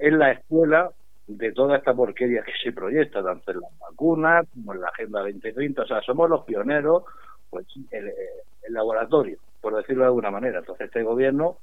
es 0.00 0.12
la 0.12 0.30
escuela 0.30 0.90
de 1.26 1.50
toda 1.52 1.76
esta 1.76 1.92
porquería 1.92 2.42
que 2.42 2.52
se 2.62 2.70
proyecta, 2.70 3.20
tanto 3.20 3.50
en 3.50 3.60
las 3.60 3.78
vacunas 3.80 4.46
como 4.54 4.72
en 4.72 4.80
la 4.80 4.88
Agenda 4.88 5.20
2030. 5.22 5.82
O 5.82 5.86
sea, 5.86 6.00
somos 6.02 6.30
los 6.30 6.44
pioneros, 6.44 7.02
pues 7.50 7.66
el 7.90 8.72
laboratorio 8.72 9.38
por 9.60 9.76
decirlo 9.76 10.02
de 10.02 10.08
alguna 10.08 10.30
manera. 10.30 10.60
Entonces 10.60 10.86
este 10.86 11.02
gobierno, 11.02 11.58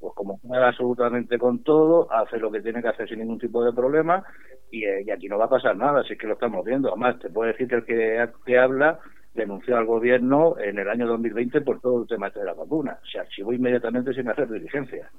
pues 0.00 0.14
como 0.14 0.38
juega 0.38 0.68
absolutamente 0.68 1.38
con 1.38 1.62
todo, 1.62 2.10
hace 2.12 2.38
lo 2.38 2.50
que 2.50 2.60
tiene 2.60 2.82
que 2.82 2.88
hacer 2.88 3.08
sin 3.08 3.20
ningún 3.20 3.38
tipo 3.38 3.64
de 3.64 3.72
problema 3.72 4.24
eh, 4.70 5.02
y, 5.06 5.10
aquí 5.10 5.28
no 5.28 5.38
va 5.38 5.46
a 5.46 5.50
pasar 5.50 5.76
nada, 5.76 6.00
así 6.00 6.16
que 6.16 6.26
lo 6.26 6.34
estamos 6.34 6.64
viendo. 6.64 6.88
Además, 6.88 7.18
te 7.18 7.30
puedo 7.30 7.50
decir 7.50 7.68
que 7.68 7.74
el 7.74 7.84
que, 7.84 8.28
que 8.44 8.58
habla 8.58 9.00
denunció 9.34 9.76
al 9.76 9.86
gobierno 9.86 10.58
en 10.58 10.78
el 10.78 10.88
año 10.88 11.06
2020 11.06 11.60
por 11.62 11.80
todo 11.80 12.02
el 12.02 12.08
tema 12.08 12.28
este 12.28 12.40
de 12.40 12.46
la 12.46 12.54
vacuna. 12.54 12.98
Se 13.10 13.18
archivó 13.18 13.52
inmediatamente 13.52 14.12
sin 14.12 14.28
hacer 14.28 14.48
diligencia. 14.48 15.10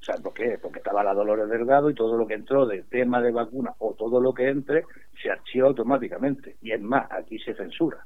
O 0.00 0.04
sea, 0.04 0.16
¿por 0.16 0.34
qué? 0.34 0.58
Porque 0.60 0.78
estaba 0.78 1.02
la 1.02 1.14
Dolores 1.14 1.48
Delgado 1.48 1.88
y 1.88 1.94
todo 1.94 2.16
lo 2.16 2.26
que 2.26 2.34
entró 2.34 2.66
del 2.66 2.84
tema 2.88 3.22
de 3.22 3.32
vacuna 3.32 3.72
o 3.78 3.94
todo 3.94 4.20
lo 4.20 4.34
que 4.34 4.48
entre 4.48 4.84
se 5.22 5.30
archiva 5.30 5.68
automáticamente. 5.68 6.56
Y 6.60 6.72
es 6.72 6.80
más, 6.80 7.10
aquí 7.10 7.38
se 7.38 7.54
censura 7.54 8.04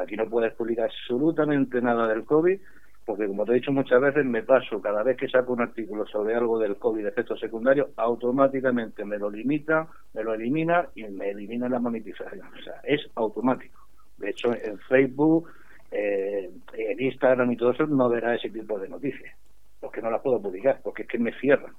aquí 0.00 0.16
no 0.16 0.28
puedes 0.28 0.54
publicar 0.54 0.90
absolutamente 0.90 1.80
nada 1.80 2.08
del 2.08 2.24
COVID, 2.24 2.58
porque 3.04 3.26
como 3.26 3.44
te 3.44 3.52
he 3.52 3.54
dicho 3.56 3.72
muchas 3.72 4.00
veces, 4.00 4.24
me 4.24 4.42
paso 4.42 4.80
cada 4.80 5.02
vez 5.02 5.16
que 5.16 5.28
saco 5.28 5.52
un 5.52 5.60
artículo 5.60 6.06
sobre 6.06 6.34
algo 6.34 6.58
del 6.58 6.76
COVID 6.76 7.02
de 7.02 7.08
efectos 7.10 7.38
secundarios, 7.38 7.88
automáticamente 7.96 9.04
me 9.04 9.18
lo 9.18 9.30
limita, 9.30 9.88
me 10.14 10.22
lo 10.22 10.32
elimina 10.32 10.88
y 10.94 11.04
me 11.04 11.30
elimina 11.30 11.68
la 11.68 11.78
monetización. 11.78 12.46
O 12.46 12.62
sea, 12.62 12.80
es 12.84 13.02
automático. 13.14 13.78
De 14.16 14.30
hecho, 14.30 14.54
en 14.54 14.78
Facebook, 14.78 15.50
eh, 15.90 16.50
en 16.72 17.00
Instagram 17.00 17.52
y 17.52 17.56
todo 17.56 17.72
eso 17.72 17.86
no 17.86 18.08
verá 18.08 18.34
ese 18.34 18.48
tipo 18.48 18.78
de 18.78 18.88
noticias, 18.88 19.36
porque 19.80 20.00
no 20.00 20.10
las 20.10 20.22
puedo 20.22 20.40
publicar, 20.40 20.80
porque 20.82 21.02
es 21.02 21.08
que 21.08 21.18
me 21.18 21.32
cierran. 21.40 21.74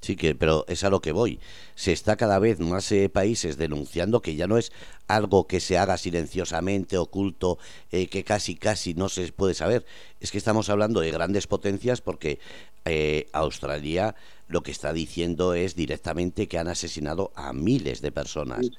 Sí, 0.00 0.14
que, 0.14 0.34
pero 0.34 0.64
es 0.68 0.84
a 0.84 0.90
lo 0.90 1.00
que 1.00 1.12
voy. 1.12 1.40
Se 1.74 1.92
está 1.92 2.16
cada 2.16 2.38
vez 2.38 2.60
más 2.60 2.90
eh, 2.92 3.08
países 3.08 3.56
denunciando 3.56 4.22
que 4.22 4.36
ya 4.36 4.46
no 4.46 4.56
es 4.56 4.72
algo 5.08 5.46
que 5.46 5.60
se 5.60 5.76
haga 5.76 5.98
silenciosamente, 5.98 6.98
oculto, 6.98 7.58
eh, 7.90 8.06
que 8.06 8.22
casi, 8.22 8.54
casi 8.54 8.94
no 8.94 9.08
se 9.08 9.32
puede 9.32 9.54
saber. 9.54 9.84
Es 10.20 10.30
que 10.30 10.38
estamos 10.38 10.68
hablando 10.68 11.00
de 11.00 11.10
grandes 11.10 11.46
potencias 11.48 12.00
porque 12.00 12.38
eh, 12.84 13.28
Australia 13.32 14.14
lo 14.46 14.62
que 14.62 14.70
está 14.70 14.92
diciendo 14.92 15.54
es 15.54 15.74
directamente 15.74 16.46
que 16.46 16.58
han 16.58 16.68
asesinado 16.68 17.32
a 17.34 17.52
miles 17.52 18.00
de 18.00 18.12
personas. 18.12 18.70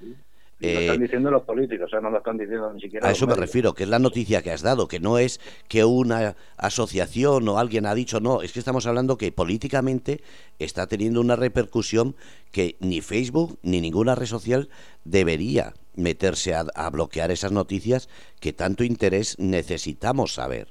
Lo 0.59 0.79
están 0.79 0.95
eh, 0.95 0.99
diciendo 0.99 1.31
los 1.31 1.43
políticos, 1.43 1.87
o 1.87 1.89
sea, 1.89 2.01
no 2.01 2.09
lo 2.09 2.17
están 2.17 2.37
diciendo 2.37 2.71
ni 2.73 2.81
siquiera. 2.81 3.07
A 3.07 3.11
eso 3.11 3.27
me 3.27 3.35
refiero, 3.35 3.73
que 3.73 3.83
es 3.83 3.89
la 3.89 3.99
noticia 3.99 4.41
que 4.41 4.51
has 4.51 4.61
dado, 4.61 4.87
que 4.87 4.99
no 4.99 5.17
es 5.17 5.39
que 5.67 5.85
una 5.85 6.35
asociación 6.57 7.47
o 7.47 7.57
alguien 7.57 7.85
ha 7.85 7.95
dicho, 7.95 8.19
no, 8.19 8.41
es 8.41 8.51
que 8.51 8.59
estamos 8.59 8.85
hablando 8.87 9.17
que 9.17 9.31
políticamente 9.31 10.21
está 10.59 10.87
teniendo 10.87 11.21
una 11.21 11.35
repercusión 11.35 12.15
que 12.51 12.75
ni 12.79 13.01
Facebook 13.01 13.57
ni 13.63 13.81
ninguna 13.81 14.15
red 14.15 14.25
social 14.25 14.69
debería 15.05 15.73
meterse 15.95 16.53
a 16.55 16.89
bloquear 16.89 17.31
esas 17.31 17.51
noticias 17.51 18.09
que 18.39 18.53
tanto 18.53 18.83
interés 18.83 19.37
necesitamos 19.39 20.33
saber. 20.33 20.67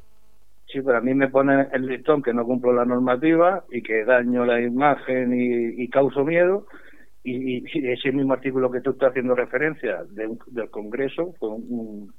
Sí, 0.70 0.82
pero 0.82 0.98
a 0.98 1.00
mí 1.00 1.14
me 1.14 1.28
pone 1.28 1.66
el 1.72 1.86
listón 1.86 2.22
que 2.22 2.34
no 2.34 2.44
cumplo 2.44 2.74
la 2.74 2.84
normativa 2.84 3.64
y 3.70 3.82
que 3.82 4.04
daño 4.04 4.44
la 4.44 4.60
imagen 4.60 5.32
y, 5.34 5.88
causo 5.88 6.24
miedo. 6.24 6.66
Y, 7.24 7.64
ese 7.90 8.12
mismo 8.12 8.32
artículo 8.32 8.70
que 8.70 8.80
tú 8.80 8.90
estás 8.90 9.10
haciendo 9.10 9.34
referencia 9.34 10.04
del 10.04 10.70
Congreso, 10.70 11.34
con 11.38 11.52
un, 11.52 12.14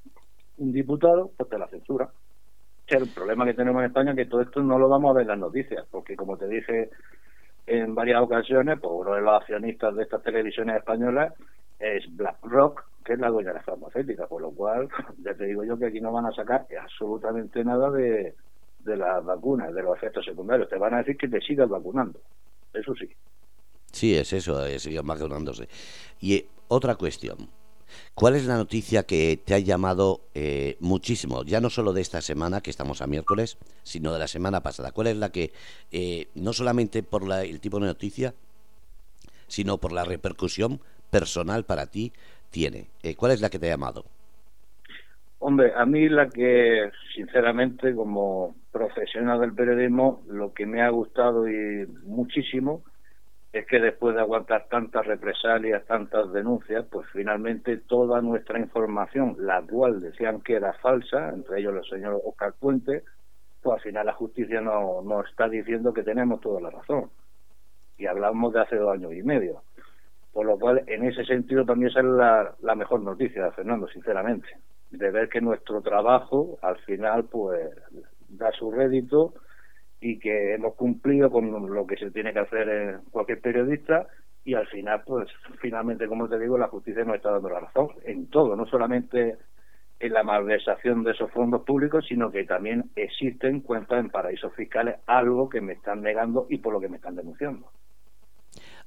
diputado, 0.58 1.32
pues 1.38 1.50
te 1.50 1.58
la 1.58 1.68
censura. 1.68 2.06
O 2.06 2.88
sea, 2.88 3.00
el 3.00 3.08
problema 3.10 3.46
que 3.46 3.54
tenemos 3.54 3.80
en 3.80 3.88
España 3.88 4.12
es 4.12 4.18
que 4.18 4.26
todo 4.26 4.42
esto 4.42 4.62
no 4.62 4.78
lo 4.78 4.90
vamos 4.90 5.12
a 5.12 5.14
ver 5.14 5.22
en 5.24 5.30
las 5.30 5.40
noticias, 5.40 5.86
porque 5.90 6.16
como 6.16 6.38
te 6.38 6.48
dije 6.48 6.90
en 7.68 7.94
varias 7.94 8.22
ocasiones, 8.22 8.80
pues 8.80 8.92
uno 8.94 9.14
de 9.14 9.22
los 9.22 9.42
accionistas 9.42 9.96
de 9.96 10.04
estas 10.04 10.24
televisiones 10.24 10.78
españolas 10.78 11.34
es 11.80 12.04
BlackRock, 12.16 12.84
que 13.06 13.14
es 13.14 13.20
la 13.20 13.30
dueña 13.30 13.50
de 13.50 13.56
la 13.56 13.64
farmacéutica, 13.64 14.28
por 14.28 14.42
lo 14.42 14.52
cual 14.52 14.90
ya 15.24 15.34
te 15.34 15.46
digo 15.46 15.64
yo 15.64 15.78
que 15.78 15.86
aquí 15.86 16.02
no 16.02 16.12
van 16.12 16.26
a 16.26 16.32
sacar 16.32 16.66
absolutamente 16.82 17.64
nada 17.64 17.90
de, 17.92 18.34
de 18.80 18.98
las 18.98 19.24
vacunas, 19.24 19.74
de 19.74 19.84
los 19.84 19.96
efectos 19.98 20.26
secundarios. 20.26 20.70
Te 20.70 20.78
van 20.78 20.94
a 20.94 20.98
decir 20.98 21.16
que 21.18 21.28
te 21.28 21.40
sigas 21.42 21.70
vacunando, 21.70 22.20
eso 22.74 22.94
sí. 22.96 23.10
Sí, 23.92 24.16
es 24.16 24.34
eso, 24.34 24.66
es 24.66 24.84
sigan 24.84 25.08
vacunándose. 25.08 25.68
Y 26.20 26.36
eh, 26.36 26.48
otra 26.68 26.96
cuestión, 26.96 27.50
¿cuál 28.14 28.36
es 28.36 28.46
la 28.46 28.56
noticia 28.56 29.04
que 29.04 29.40
te 29.44 29.54
ha 29.54 29.60
llamado 29.60 30.22
eh, 30.34 30.78
muchísimo, 30.80 31.44
ya 31.44 31.60
no 31.60 31.70
solo 31.70 31.94
de 31.94 32.02
esta 32.02 32.22
semana, 32.22 32.62
que 32.62 32.70
estamos 32.70 33.02
a 33.02 33.08
miércoles, 33.08 33.58
sino 33.84 34.14
de 34.14 34.20
la 34.20 34.28
semana 34.28 34.62
pasada? 34.62 34.92
¿Cuál 34.92 35.08
es 35.08 35.18
la 35.18 35.32
que, 35.32 35.52
eh, 35.92 36.28
no 36.36 36.54
solamente 36.54 37.04
por 37.04 37.28
la, 37.28 37.44
el 37.44 37.60
tipo 37.60 37.80
de 37.80 37.88
noticia, 37.88 38.34
sino 39.48 39.80
por 39.80 39.92
la 39.92 40.06
repercusión 40.06 40.80
personal 41.10 41.66
para 41.66 41.88
ti 41.88 42.14
tiene? 42.52 42.88
Eh, 43.04 43.16
¿Cuál 43.16 43.32
es 43.32 43.42
la 43.42 43.50
que 43.50 43.60
te 43.60 43.68
ha 43.68 43.72
llamado? 43.72 44.06
Hombre, 45.40 45.74
a 45.74 45.86
mí 45.86 46.10
la 46.10 46.30
que, 46.30 46.92
sinceramente, 47.16 47.96
como 47.96 48.56
profesional 48.72 49.40
del 49.40 49.54
periodismo, 49.54 50.22
lo 50.28 50.54
que 50.54 50.66
me 50.66 50.82
ha 50.82 50.90
gustado 50.90 51.50
y 51.50 51.88
muchísimo 52.04 52.84
es 53.52 53.66
que 53.66 53.80
después 53.80 54.16
de 54.16 54.22
aguantar 54.22 54.68
tantas 54.70 55.06
represalias, 55.08 55.84
tantas 55.86 56.32
denuncias, 56.32 56.86
pues 56.92 57.08
finalmente 57.12 57.78
toda 57.78 58.22
nuestra 58.22 58.60
información, 58.60 59.36
la 59.40 59.62
cual 59.62 60.02
decían 60.02 60.42
que 60.42 60.54
era 60.54 60.74
falsa, 60.74 61.30
entre 61.30 61.60
ellos 61.60 61.76
el 61.76 61.90
señor 61.90 62.22
Oscar 62.24 62.54
Puente, 62.60 63.04
pues 63.62 63.78
al 63.78 63.82
final 63.82 64.06
la 64.06 64.14
justicia 64.14 64.62
nos 64.62 65.04
no 65.04 65.22
está 65.22 65.50
diciendo 65.50 65.94
que 65.94 66.04
tenemos 66.04 66.42
toda 66.42 66.62
la 66.62 66.70
razón. 66.70 67.10
Y 67.98 68.06
hablamos 68.06 68.54
de 68.54 68.62
hace 68.62 68.76
dos 68.76 68.94
años 68.94 69.14
y 69.14 69.24
medio. 69.24 69.64
Por 70.32 70.46
lo 70.46 70.58
cual, 70.60 70.84
en 70.86 71.04
ese 71.06 71.26
sentido, 71.26 71.66
también 71.66 71.90
es 71.90 72.04
la, 72.04 72.56
la 72.62 72.76
mejor 72.76 73.02
noticia, 73.02 73.52
Fernando, 73.52 73.88
sinceramente, 73.88 74.48
de 74.92 75.10
ver 75.10 75.28
que 75.28 75.42
nuestro 75.42 75.82
trabajo, 75.82 76.60
al 76.62 76.78
final, 76.80 77.26
pues 77.26 77.60
da 78.30 78.52
su 78.52 78.72
rédito 78.72 79.34
y 80.02 80.20
que 80.20 80.54
hemos 80.54 80.76
cumplido 80.76 81.30
con 81.30 81.74
lo 81.74 81.86
que 81.86 81.98
se 81.98 82.12
tiene 82.12 82.34
que 82.34 82.40
hacer 82.40 83.00
cualquier 83.12 83.42
periodista 83.42 84.08
y 84.44 84.54
al 84.54 84.68
final, 84.68 85.04
pues 85.06 85.30
finalmente, 85.62 86.08
como 86.08 86.28
te 86.28 86.40
digo, 86.40 86.58
la 86.58 86.70
justicia 86.70 87.04
nos 87.04 87.18
está 87.18 87.32
dando 87.32 87.50
la 87.50 87.60
razón 87.60 87.90
en 88.04 88.28
todo, 88.30 88.56
no 88.56 88.66
solamente 88.66 89.38
en 90.00 90.14
la 90.14 90.24
malversación 90.24 91.04
de 91.04 91.12
esos 91.12 91.30
fondos 91.32 91.64
públicos, 91.64 92.06
sino 92.08 92.32
que 92.32 92.46
también 92.46 92.90
existen 92.96 93.60
cuentas 93.60 94.00
en 94.00 94.10
paraísos 94.10 94.54
fiscales, 94.56 94.96
algo 95.08 95.50
que 95.50 95.60
me 95.60 95.74
están 95.74 96.02
negando 96.02 96.48
y 96.50 96.60
por 96.60 96.74
lo 96.74 96.80
que 96.80 96.88
me 96.88 96.98
están 96.98 97.16
denunciando. 97.16 97.70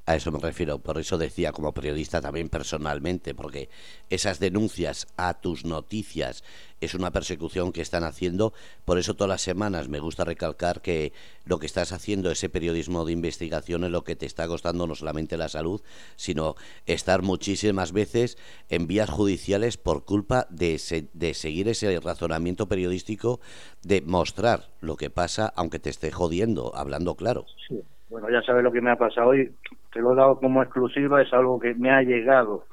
A 0.05 0.17
eso 0.17 0.33
me 0.33 0.41
refiero, 0.41 0.81
por 0.81 0.99
eso 0.99 1.17
decía 1.17 1.53
como 1.53 1.73
periodista 1.73 2.21
también 2.21 2.49
personalmente, 2.49 3.37
porque 3.37 3.69
esas 4.11 4.41
denuncias 4.41 5.07
a 5.17 5.41
tus 5.41 5.65
noticias 5.65 6.43
es 6.81 6.95
una 6.95 7.13
persecución 7.13 7.71
que 7.71 7.83
están 7.83 8.03
haciendo, 8.03 8.53
por 8.85 8.99
eso 8.99 9.15
todas 9.15 9.29
las 9.29 9.43
semanas 9.43 9.89
me 9.89 10.01
gusta 10.01 10.25
recalcar 10.25 10.83
que 10.83 11.13
lo 11.45 11.61
que 11.61 11.67
estás 11.67 11.93
haciendo, 11.93 12.33
ese 12.33 12.49
periodismo 12.49 13.05
de 13.05 13.13
investigación, 13.13 13.85
es 13.85 13.91
lo 13.93 14.03
que 14.03 14.17
te 14.17 14.27
está 14.27 14.49
costando 14.49 14.89
no 14.89 14.97
solamente 14.97 15.37
la 15.37 15.49
salud, 15.49 15.83
sino 16.17 16.57
estar 16.87 17.23
muchísimas 17.23 17.93
veces 17.93 18.39
en 18.71 18.89
vías 18.89 19.09
judiciales 19.09 19.77
por 19.77 20.05
culpa 20.05 20.49
de, 20.51 20.81
de 21.13 21.35
seguir 21.35 21.69
ese 21.69 22.01
razonamiento 22.01 22.67
periodístico, 22.67 23.39
de 23.85 24.01
mostrar 24.01 24.71
lo 24.81 24.97
que 24.97 25.11
pasa, 25.11 25.53
aunque 25.55 25.79
te 25.79 25.91
esté 25.91 26.11
jodiendo, 26.11 26.75
hablando 26.75 27.15
claro. 27.15 27.47
Sí. 27.69 27.81
Bueno, 28.13 28.29
ya 28.31 28.43
sabes 28.43 28.63
lo 28.63 28.71
que 28.71 28.83
me 28.83 28.91
ha 28.91 28.97
pasado 28.97 29.29
hoy. 29.29 29.51
Te 29.93 30.01
lo 30.01 30.13
he 30.13 30.17
dado 30.17 30.39
como 30.39 30.63
exclusiva, 30.63 31.21
es 31.21 31.33
algo 31.33 31.61
que 31.61 31.75
me 31.75 31.91
ha 31.91 32.03
llegado 32.03 32.67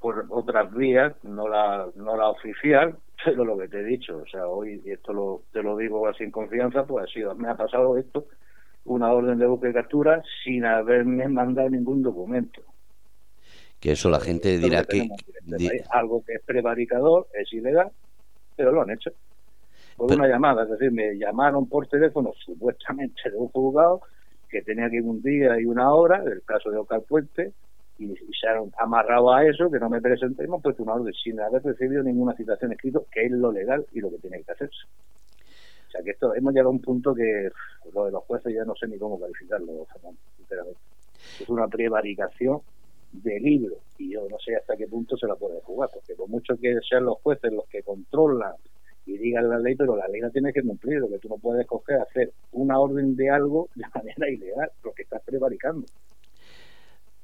por 0.00 0.26
otras 0.30 0.72
vías, 0.74 1.12
no 1.22 1.48
la, 1.48 1.88
no 1.96 2.16
la 2.16 2.28
oficial, 2.28 2.96
pero 3.24 3.44
lo 3.44 3.58
que 3.58 3.68
te 3.68 3.80
he 3.80 3.84
dicho, 3.84 4.18
o 4.18 4.26
sea, 4.26 4.46
hoy, 4.46 4.80
y 4.84 4.90
esto 4.90 5.12
lo, 5.12 5.42
te 5.52 5.62
lo 5.62 5.76
digo 5.76 6.08
en 6.18 6.30
confianza, 6.30 6.84
pues 6.84 7.04
ha 7.04 7.12
sido, 7.12 7.34
me 7.34 7.48
ha 7.48 7.56
pasado 7.56 7.96
esto, 7.96 8.26
una 8.84 9.12
orden 9.12 9.38
de 9.38 9.46
búsqueda 9.46 9.70
y 9.70 9.74
captura 9.74 10.22
sin 10.44 10.64
haberme 10.64 11.28
mandado 11.28 11.68
ningún 11.70 12.02
documento. 12.02 12.62
Que 13.80 13.92
eso 13.92 14.10
la 14.10 14.20
gente 14.20 14.58
dirá 14.58 14.84
que... 14.84 15.08
Este 15.46 15.84
algo 15.90 16.24
que 16.24 16.34
es 16.34 16.42
prevaricador, 16.42 17.28
es 17.32 17.52
ilegal, 17.52 17.90
pero 18.56 18.72
lo 18.72 18.82
han 18.82 18.90
hecho. 18.90 19.10
Por 19.96 20.12
una 20.12 20.28
llamada, 20.28 20.64
es 20.64 20.70
decir, 20.70 20.92
me 20.92 21.16
llamaron 21.16 21.68
por 21.68 21.86
teléfono 21.86 22.32
supuestamente 22.44 23.30
de 23.30 23.36
un 23.36 23.48
juzgado 23.48 24.00
que 24.48 24.62
tenía 24.62 24.88
que 24.88 24.96
ir 24.96 25.02
un 25.02 25.22
día 25.22 25.60
y 25.60 25.64
una 25.64 25.92
hora, 25.92 26.22
del 26.22 26.42
caso 26.42 26.70
de 26.70 26.78
Ocal 26.78 27.02
Puente, 27.02 27.52
y, 27.98 28.14
se 28.16 28.48
han 28.48 28.70
amarrado 28.78 29.32
a 29.32 29.44
eso, 29.44 29.70
que 29.70 29.78
no 29.78 29.88
me 29.88 30.00
presentemos, 30.00 30.62
pues 30.62 30.78
una 30.78 30.94
orden 30.94 31.12
sin 31.14 31.40
haber 31.40 31.62
recibido 31.62 32.02
ninguna 32.02 32.34
citación 32.34 32.72
escrita, 32.72 33.00
que 33.10 33.26
es 33.26 33.32
lo 33.32 33.52
legal 33.52 33.84
y 33.92 34.00
lo 34.00 34.10
que 34.10 34.18
tiene 34.18 34.42
que 34.42 34.52
hacerse. 34.52 34.86
O 35.88 35.90
sea 35.90 36.02
que 36.02 36.10
esto 36.10 36.34
hemos 36.34 36.52
llegado 36.52 36.68
a 36.68 36.72
un 36.72 36.80
punto 36.80 37.14
que 37.14 37.50
lo 37.92 38.04
de 38.04 38.12
los 38.12 38.22
jueces 38.24 38.54
ya 38.54 38.64
no 38.64 38.74
sé 38.76 38.86
ni 38.86 38.98
cómo 38.98 39.18
calificarlo, 39.18 39.86
sinceramente. 40.36 40.80
Es 41.40 41.48
una 41.48 41.66
prevaricación 41.66 42.60
de 43.12 43.40
libro 43.40 43.76
y 43.96 44.12
yo 44.12 44.28
no 44.28 44.38
sé 44.38 44.54
hasta 44.54 44.76
qué 44.76 44.86
punto 44.86 45.16
se 45.16 45.26
la 45.26 45.34
puede 45.34 45.60
jugar, 45.62 45.88
porque 45.92 46.14
por 46.14 46.28
mucho 46.28 46.56
que 46.60 46.78
sean 46.88 47.04
los 47.04 47.18
jueces 47.18 47.52
los 47.52 47.66
que 47.68 47.82
controlan 47.82 48.52
y 49.08 49.16
digan 49.16 49.48
la 49.48 49.58
ley, 49.58 49.74
pero 49.74 49.96
la 49.96 50.06
ley 50.08 50.20
la 50.20 50.28
tiene 50.28 50.52
que 50.52 50.62
cumplir, 50.62 51.00
lo 51.00 51.08
que 51.08 51.18
tú 51.18 51.28
no 51.28 51.38
puedes 51.38 51.66
coger 51.66 52.00
hacer 52.00 52.30
una 52.52 52.78
orden 52.78 53.16
de 53.16 53.30
algo 53.30 53.70
de 53.74 53.84
manera 53.94 54.30
ilegal, 54.30 54.70
porque 54.82 55.02
estás 55.02 55.22
prevaricando. 55.24 55.86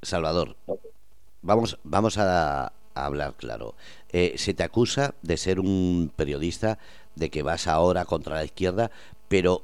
Salvador, 0.00 0.56
vamos, 1.42 1.78
vamos 1.84 2.16
a, 2.18 2.72
hablar 2.94 3.34
claro. 3.34 3.74
Eh, 4.12 4.34
se 4.36 4.54
te 4.54 4.62
acusa 4.62 5.14
de 5.22 5.36
ser 5.36 5.60
un 5.60 6.10
periodista, 6.16 6.78
de 7.16 7.28
que 7.28 7.42
vas 7.42 7.66
ahora 7.66 8.06
contra 8.06 8.36
la 8.36 8.44
izquierda, 8.44 8.90
pero 9.28 9.62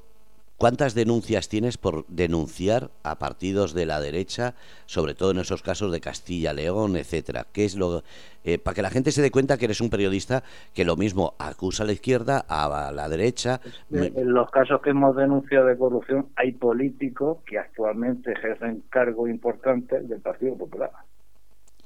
¿Cuántas 0.61 0.95
denuncias 0.95 1.49
tienes 1.49 1.79
por 1.79 2.05
denunciar 2.09 2.91
a 3.03 3.19
partidos 3.19 3.73
de 3.73 3.87
la 3.87 3.99
derecha, 3.99 4.53
sobre 4.85 5.15
todo 5.15 5.31
en 5.31 5.39
esos 5.39 5.63
casos 5.63 5.91
de 5.91 6.03
Castilla, 6.03 6.53
León, 6.53 6.97
etcétera? 6.97 7.47
¿Qué 7.51 7.65
es 7.65 7.77
lo 7.77 8.03
eh, 8.45 8.59
para 8.59 8.75
que 8.75 8.83
la 8.83 8.91
gente 8.91 9.11
se 9.11 9.23
dé 9.23 9.31
cuenta 9.31 9.57
que 9.57 9.65
eres 9.65 9.81
un 9.81 9.89
periodista 9.89 10.43
que 10.75 10.85
lo 10.85 10.97
mismo 10.97 11.33
acusa 11.39 11.85
a 11.85 11.87
la 11.87 11.93
izquierda, 11.93 12.45
a 12.47 12.93
la 12.93 13.09
derecha? 13.09 13.63
En 13.91 14.35
los 14.35 14.51
casos 14.51 14.83
que 14.83 14.91
hemos 14.91 15.17
denunciado 15.17 15.65
de 15.65 15.79
corrupción 15.79 16.29
hay 16.37 16.53
políticos 16.53 17.39
que 17.47 17.59
actualmente 17.59 18.33
ejercen 18.33 18.83
cargos 18.91 19.31
importantes 19.31 20.07
del 20.07 20.21
Partido 20.21 20.59
Popular. 20.59 20.91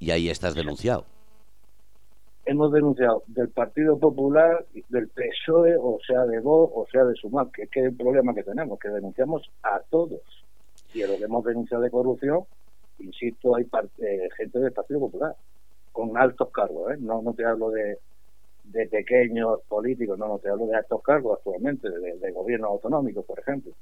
Y 0.00 0.10
ahí 0.10 0.28
estás 0.28 0.56
denunciado 0.56 1.06
hemos 2.46 2.72
denunciado 2.72 3.22
del 3.26 3.48
Partido 3.48 3.98
Popular, 3.98 4.64
del 4.88 5.08
PSOE, 5.08 5.76
o 5.78 5.98
sea 6.06 6.24
de 6.26 6.40
Vox, 6.40 6.72
o 6.76 6.86
sea 6.90 7.04
de 7.04 7.14
Sumar, 7.14 7.50
que 7.50 7.62
es 7.62 7.70
que 7.70 7.80
el 7.80 7.96
problema 7.96 8.34
que 8.34 8.42
tenemos, 8.42 8.78
que 8.78 8.88
denunciamos 8.88 9.50
a 9.62 9.80
todos. 9.90 10.20
Y 10.92 11.02
en 11.02 11.12
lo 11.12 11.18
que 11.18 11.24
hemos 11.24 11.44
denunciado 11.44 11.82
de 11.82 11.90
corrupción, 11.90 12.44
insisto, 12.98 13.56
hay 13.56 13.66
eh, 13.98 14.28
gente 14.36 14.58
del 14.58 14.72
Partido 14.72 15.00
Popular, 15.00 15.34
con 15.92 16.16
altos 16.16 16.50
cargos, 16.50 16.92
¿eh? 16.92 16.96
no, 17.00 17.22
no 17.22 17.32
te 17.34 17.44
hablo 17.44 17.70
de, 17.70 17.98
de 18.64 18.86
pequeños 18.88 19.60
políticos, 19.68 20.18
no, 20.18 20.28
no 20.28 20.38
te 20.38 20.48
hablo 20.48 20.66
de 20.66 20.76
altos 20.76 21.02
cargos 21.02 21.38
actualmente, 21.38 21.88
de, 21.88 22.18
de 22.18 22.32
gobiernos 22.32 22.70
autonómicos, 22.70 23.24
por 23.24 23.38
ejemplo. 23.38 23.72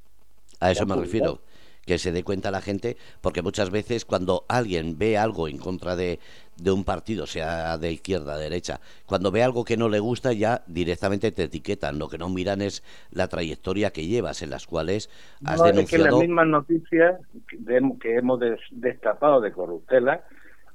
A 0.60 0.70
eso 0.70 0.86
me 0.86 0.96
refiero 0.96 1.40
que 1.84 1.98
se 1.98 2.12
dé 2.12 2.22
cuenta 2.22 2.50
la 2.50 2.60
gente, 2.60 2.96
porque 3.20 3.42
muchas 3.42 3.70
veces 3.70 4.04
cuando 4.04 4.44
alguien 4.48 4.98
ve 4.98 5.18
algo 5.18 5.48
en 5.48 5.58
contra 5.58 5.96
de, 5.96 6.20
de 6.56 6.70
un 6.70 6.84
partido, 6.84 7.26
sea 7.26 7.78
de 7.78 7.92
izquierda, 7.92 8.36
de 8.36 8.44
derecha, 8.44 8.80
cuando 9.06 9.30
ve 9.30 9.42
algo 9.42 9.64
que 9.64 9.76
no 9.76 9.88
le 9.88 10.00
gusta 10.00 10.32
ya 10.32 10.62
directamente 10.66 11.32
te 11.32 11.44
etiquetan. 11.44 11.98
Lo 11.98 12.08
que 12.08 12.18
no 12.18 12.28
miran 12.28 12.62
es 12.62 12.82
la 13.10 13.28
trayectoria 13.28 13.90
que 13.90 14.06
llevas, 14.06 14.42
en 14.42 14.50
las 14.50 14.66
cuales 14.66 15.10
has 15.44 15.62
denunciado... 15.62 15.80
Es 15.82 15.90
que 15.90 15.98
las 15.98 16.20
mismas 16.20 16.46
noticias 16.46 17.20
que 18.00 18.16
hemos 18.16 18.40
destapado 18.70 19.40
de 19.40 19.52
corruptela 19.52 20.24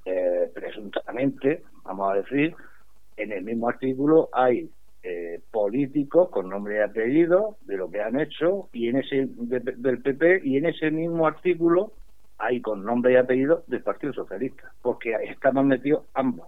eh, 0.06 0.50
presuntamente, 0.54 1.64
vamos 1.84 2.12
a 2.12 2.16
decir, 2.16 2.56
en 3.18 3.32
el 3.32 3.44
mismo 3.44 3.68
artículo 3.68 4.30
hay 4.32 4.70
eh, 5.04 5.42
políticos 5.52 6.30
con 6.30 6.50
nombre 6.50 6.78
y 6.78 6.82
apellido 6.82 7.58
de 7.62 7.78
lo 7.78 7.90
que 7.90 8.02
han 8.02 8.20
hecho 8.20 8.70
y 8.72 8.90
en 8.90 8.98
ese 8.98 9.28
del 9.28 10.02
PP 10.02 10.42
y 10.44 10.58
en 10.58 10.66
ese 10.66 10.92
mismo 10.92 11.28
artículo 11.28 11.92
hay 12.38 12.62
con 12.62 12.84
nombre 12.84 13.14
y 13.14 13.16
apellido 13.16 13.64
del 13.68 13.82
Partido 13.82 14.14
Socialista, 14.14 14.72
porque 14.82 15.14
estaban 15.24 15.68
metidos 15.68 16.04
ambos. 16.14 16.48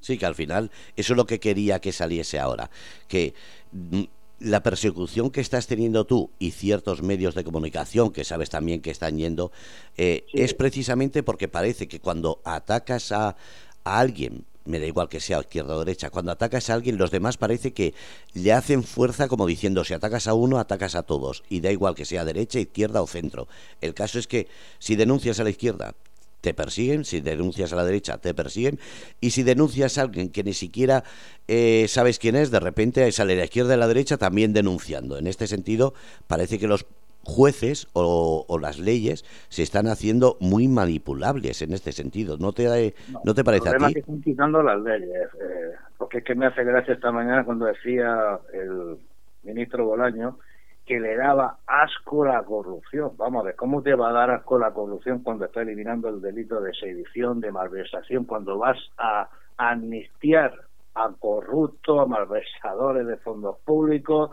Sí, 0.00 0.16
que 0.16 0.26
al 0.26 0.34
final 0.34 0.70
eso 0.96 1.12
es 1.12 1.16
lo 1.16 1.26
que 1.26 1.40
quería 1.40 1.80
que 1.80 1.92
saliese 1.92 2.38
ahora, 2.38 2.70
que 3.08 3.34
mm, 3.72 4.04
la 4.40 4.62
persecución 4.62 5.30
que 5.30 5.40
estás 5.40 5.66
teniendo 5.66 6.06
tú 6.06 6.30
y 6.38 6.52
ciertos 6.52 7.02
medios 7.02 7.34
de 7.34 7.42
comunicación 7.42 8.12
que 8.12 8.24
sabes 8.24 8.50
también 8.50 8.80
que 8.80 8.90
están 8.90 9.18
yendo 9.18 9.50
eh, 9.96 10.24
es 10.32 10.54
precisamente 10.54 11.24
porque 11.24 11.48
parece 11.48 11.88
que 11.88 11.98
cuando 11.98 12.40
atacas 12.44 13.10
a, 13.10 13.36
a 13.84 13.98
alguien 13.98 14.44
me 14.68 14.78
da 14.78 14.86
igual 14.86 15.08
que 15.08 15.20
sea 15.20 15.40
izquierda 15.40 15.74
o 15.74 15.78
derecha, 15.80 16.10
cuando 16.10 16.32
atacas 16.32 16.70
a 16.70 16.74
alguien, 16.74 16.98
los 16.98 17.10
demás 17.10 17.36
parece 17.36 17.72
que 17.72 17.94
le 18.34 18.52
hacen 18.52 18.84
fuerza 18.84 19.28
como 19.28 19.46
diciendo, 19.46 19.84
si 19.84 19.94
atacas 19.94 20.28
a 20.28 20.34
uno, 20.34 20.58
atacas 20.58 20.94
a 20.94 21.02
todos, 21.02 21.42
y 21.48 21.60
da 21.60 21.72
igual 21.72 21.94
que 21.94 22.04
sea 22.04 22.24
derecha, 22.24 22.60
izquierda 22.60 23.02
o 23.02 23.06
centro. 23.06 23.48
El 23.80 23.94
caso 23.94 24.18
es 24.18 24.26
que 24.26 24.46
si 24.78 24.96
denuncias 24.96 25.40
a 25.40 25.44
la 25.44 25.50
izquierda, 25.50 25.94
te 26.40 26.54
persiguen, 26.54 27.04
si 27.04 27.20
denuncias 27.20 27.72
a 27.72 27.76
la 27.76 27.84
derecha, 27.84 28.18
te 28.18 28.32
persiguen, 28.34 28.78
y 29.20 29.30
si 29.30 29.42
denuncias 29.42 29.98
a 29.98 30.02
alguien 30.02 30.30
que 30.30 30.44
ni 30.44 30.54
siquiera 30.54 31.02
eh, 31.48 31.86
sabes 31.88 32.18
quién 32.18 32.36
es, 32.36 32.50
de 32.50 32.60
repente 32.60 33.10
sale 33.10 33.36
la 33.36 33.44
izquierda 33.44 33.74
y 33.74 33.78
la 33.78 33.88
derecha 33.88 34.16
también 34.18 34.52
denunciando. 34.52 35.18
En 35.18 35.26
este 35.26 35.46
sentido, 35.46 35.94
parece 36.26 36.58
que 36.58 36.68
los 36.68 36.86
jueces 37.28 37.86
o, 37.92 38.58
las 38.60 38.78
leyes 38.78 39.24
se 39.48 39.62
están 39.62 39.86
haciendo 39.86 40.36
muy 40.40 40.66
manipulables 40.66 41.62
en 41.62 41.72
este 41.72 41.92
sentido. 41.92 42.38
¿No 42.38 42.52
te, 42.52 42.94
no, 43.22 43.34
te 43.34 43.44
parece 43.44 43.68
el 43.68 43.84
a 43.84 43.86
ti? 43.86 43.94
que 43.94 44.00
están 44.00 44.22
quitando 44.22 44.62
las 44.62 44.80
leyes, 44.80 45.28
eh, 45.40 45.74
porque 45.96 46.18
es 46.18 46.24
que 46.24 46.34
me 46.34 46.46
hace 46.46 46.64
gracia 46.64 46.94
esta 46.94 47.12
mañana 47.12 47.44
cuando 47.44 47.66
decía 47.66 48.40
el 48.52 48.96
ministro 49.44 49.84
Bolaño 49.84 50.38
que 50.86 50.98
le 50.98 51.16
daba 51.16 51.58
asco 51.66 52.24
la 52.24 52.42
corrupción. 52.42 53.12
Vamos 53.18 53.42
a 53.42 53.46
ver, 53.46 53.56
¿cómo 53.56 53.82
te 53.82 53.94
va 53.94 54.08
a 54.08 54.12
dar 54.12 54.30
asco 54.30 54.58
la 54.58 54.72
corrupción 54.72 55.22
cuando 55.22 55.44
está 55.44 55.60
eliminando 55.60 56.08
el 56.08 56.22
delito 56.22 56.60
de 56.62 56.72
sedición, 56.72 57.40
de 57.40 57.52
malversación, 57.52 58.24
cuando 58.24 58.56
vas 58.56 58.78
a 58.96 59.28
amnistiar 59.58 60.54
a 60.94 61.10
corruptos, 61.20 62.00
a 62.00 62.06
malversadores 62.06 63.06
de 63.06 63.18
fondos 63.18 63.58
públicos, 63.66 64.30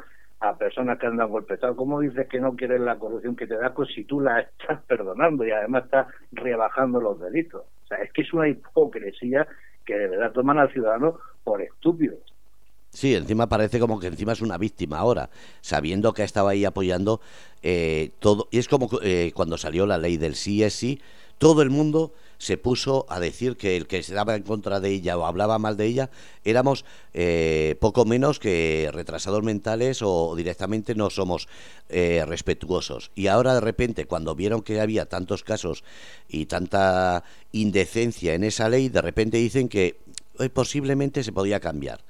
a 0.49 0.57
personas 0.57 0.97
que 0.99 1.07
andan 1.07 1.29
golpeadas? 1.29 1.75
¿Cómo 1.75 1.99
dices 1.99 2.27
que 2.27 2.39
no 2.39 2.55
quieres 2.55 2.81
la 2.81 2.97
corrupción 2.97 3.35
que 3.35 3.47
te 3.47 3.55
da 3.55 3.67
asco 3.67 3.85
si 3.85 4.03
tú 4.03 4.21
la 4.21 4.39
estás 4.41 4.81
perdonando 4.83 5.45
y 5.45 5.51
además 5.51 5.85
estás 5.85 6.07
rebajando 6.31 7.01
los 7.01 7.19
delitos? 7.19 7.63
O 7.83 7.87
sea, 7.87 7.97
es 7.97 8.11
que 8.11 8.21
es 8.21 8.33
una 8.33 8.47
hipocresía 8.47 9.47
que 9.85 9.95
de 9.95 10.07
verdad 10.07 10.31
toman 10.31 10.57
al 10.57 10.71
ciudadano 10.71 11.19
por 11.43 11.61
estúpido. 11.61 12.17
Sí, 12.89 13.13
encima 13.13 13.47
parece 13.47 13.79
como 13.79 13.99
que 13.99 14.07
encima 14.07 14.31
es 14.31 14.41
una 14.41 14.57
víctima 14.57 14.99
ahora, 14.99 15.29
sabiendo 15.59 16.13
que 16.13 16.23
estaba 16.23 16.51
ahí 16.51 16.63
apoyando 16.63 17.19
eh, 17.61 18.11
todo. 18.19 18.47
Y 18.51 18.57
es 18.57 18.69
como 18.69 18.87
eh, 19.01 19.33
cuando 19.35 19.57
salió 19.57 19.85
la 19.85 19.97
ley 19.97 20.15
del 20.15 20.35
sí 20.35 20.63
es 20.63 20.73
sí, 20.73 21.01
todo 21.37 21.61
el 21.61 21.69
mundo 21.69 22.13
se 22.37 22.57
puso 22.57 23.05
a 23.09 23.19
decir 23.19 23.57
que 23.57 23.77
el 23.77 23.87
que 23.87 24.03
se 24.03 24.13
daba 24.13 24.35
en 24.35 24.43
contra 24.43 24.79
de 24.79 24.89
ella 24.89 25.17
o 25.17 25.25
hablaba 25.25 25.59
mal 25.59 25.77
de 25.77 25.85
ella 25.85 26.09
éramos 26.43 26.85
eh, 27.13 27.75
poco 27.79 28.05
menos 28.05 28.39
que 28.39 28.89
retrasados 28.93 29.43
mentales 29.43 30.01
o 30.01 30.35
directamente 30.35 30.95
no 30.95 31.09
somos 31.09 31.47
respetuosos. 31.87 33.11
Y 33.13 33.27
ahora 33.27 33.53
de 33.53 33.61
repente, 33.61 34.05
cuando 34.05 34.35
vieron 34.35 34.63
que 34.63 34.81
había 34.81 35.05
tantos 35.05 35.43
casos 35.43 35.83
y 36.27 36.47
tanta 36.47 37.23
indecencia 37.51 38.33
en 38.33 38.43
esa 38.43 38.69
ley, 38.69 38.89
de 38.89 39.01
repente 39.01 39.37
dicen 39.37 39.69
que 39.69 39.99
posiblemente 40.53 41.23
se 41.23 41.31
podía 41.31 41.59
cambiar 41.59 42.03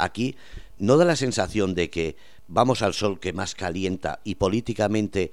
aquí 0.00 0.36
no 0.78 0.96
da 0.96 1.04
la 1.04 1.16
sensación 1.16 1.74
de 1.74 1.90
que 1.90 2.16
vamos 2.48 2.82
al 2.82 2.94
sol 2.94 3.20
que 3.20 3.32
más 3.32 3.54
calienta 3.54 4.20
y 4.24 4.36
políticamente 4.36 5.30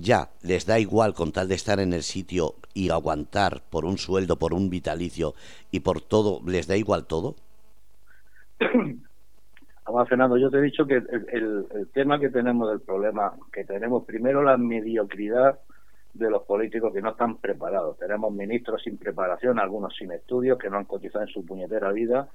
ya 0.00 0.28
les 0.42 0.66
da 0.66 0.78
igual 0.78 1.14
con 1.14 1.32
tal 1.32 1.48
de 1.48 1.54
estar 1.54 1.80
en 1.80 1.92
el 1.92 2.02
sitio 2.02 2.54
y 2.74 2.90
aguantar 2.90 3.62
por 3.70 3.84
un 3.84 3.98
sueldo, 3.98 4.36
por 4.36 4.54
un 4.54 4.70
vitalicio 4.70 5.34
y 5.70 5.80
por 5.80 6.00
todo, 6.00 6.40
les 6.46 6.66
da 6.66 6.76
igual 6.76 7.06
todo? 7.06 7.36
Además, 9.84 10.08
Fernando, 10.08 10.36
yo 10.36 10.50
te 10.50 10.58
he 10.58 10.62
dicho 10.62 10.86
que 10.86 10.96
el, 10.96 11.66
el, 11.72 11.88
tema 11.92 12.20
que 12.20 12.28
tenemos 12.28 12.70
del 12.70 12.80
problema, 12.80 13.32
que 13.52 13.64
tenemos 13.64 14.04
primero 14.04 14.42
la 14.42 14.56
mediocridad 14.56 15.58
de 16.14 16.30
los 16.30 16.42
políticos 16.42 16.92
que 16.92 17.02
no 17.02 17.10
están 17.10 17.38
preparados. 17.38 17.98
Tenemos 17.98 18.32
ministros 18.32 18.82
sin 18.82 18.98
preparación, 18.98 19.58
algunos 19.58 19.96
sin 19.96 20.12
estudios, 20.12 20.58
que 20.58 20.70
no 20.70 20.76
han 20.76 20.84
cotizado 20.84 21.24
en 21.24 21.32
su 21.32 21.44
puñetera 21.44 21.90
vida 21.92 22.28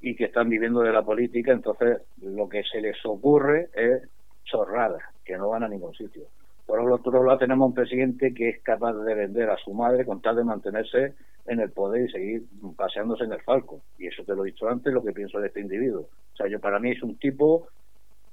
y 0.00 0.16
que 0.16 0.24
están 0.24 0.48
viviendo 0.48 0.80
de 0.80 0.92
la 0.92 1.02
política, 1.02 1.52
entonces 1.52 2.02
lo 2.20 2.48
que 2.48 2.62
se 2.64 2.80
les 2.80 2.96
ocurre 3.04 3.68
es 3.74 4.02
chorradas, 4.44 5.02
que 5.24 5.36
no 5.36 5.50
van 5.50 5.62
a 5.62 5.68
ningún 5.68 5.94
sitio. 5.94 6.24
Por 6.66 6.90
otro 6.90 7.24
lado, 7.24 7.38
tenemos 7.38 7.68
un 7.68 7.74
presidente 7.74 8.32
que 8.32 8.48
es 8.48 8.62
capaz 8.62 8.94
de 8.94 9.14
vender 9.14 9.50
a 9.50 9.56
su 9.56 9.74
madre 9.74 10.04
con 10.04 10.20
tal 10.22 10.36
de 10.36 10.44
mantenerse 10.44 11.14
en 11.46 11.60
el 11.60 11.70
poder 11.70 12.08
y 12.08 12.12
seguir 12.12 12.44
paseándose 12.76 13.24
en 13.24 13.32
el 13.32 13.42
falco. 13.42 13.82
Y 13.98 14.06
eso 14.06 14.22
te 14.24 14.34
lo 14.34 14.44
he 14.44 14.50
dicho 14.50 14.68
antes, 14.68 14.92
lo 14.92 15.02
que 15.02 15.12
pienso 15.12 15.40
de 15.40 15.48
este 15.48 15.60
individuo. 15.60 16.02
O 16.02 16.36
sea, 16.36 16.46
yo 16.46 16.60
para 16.60 16.78
mí 16.78 16.92
es 16.92 17.02
un 17.02 17.16
tipo 17.18 17.68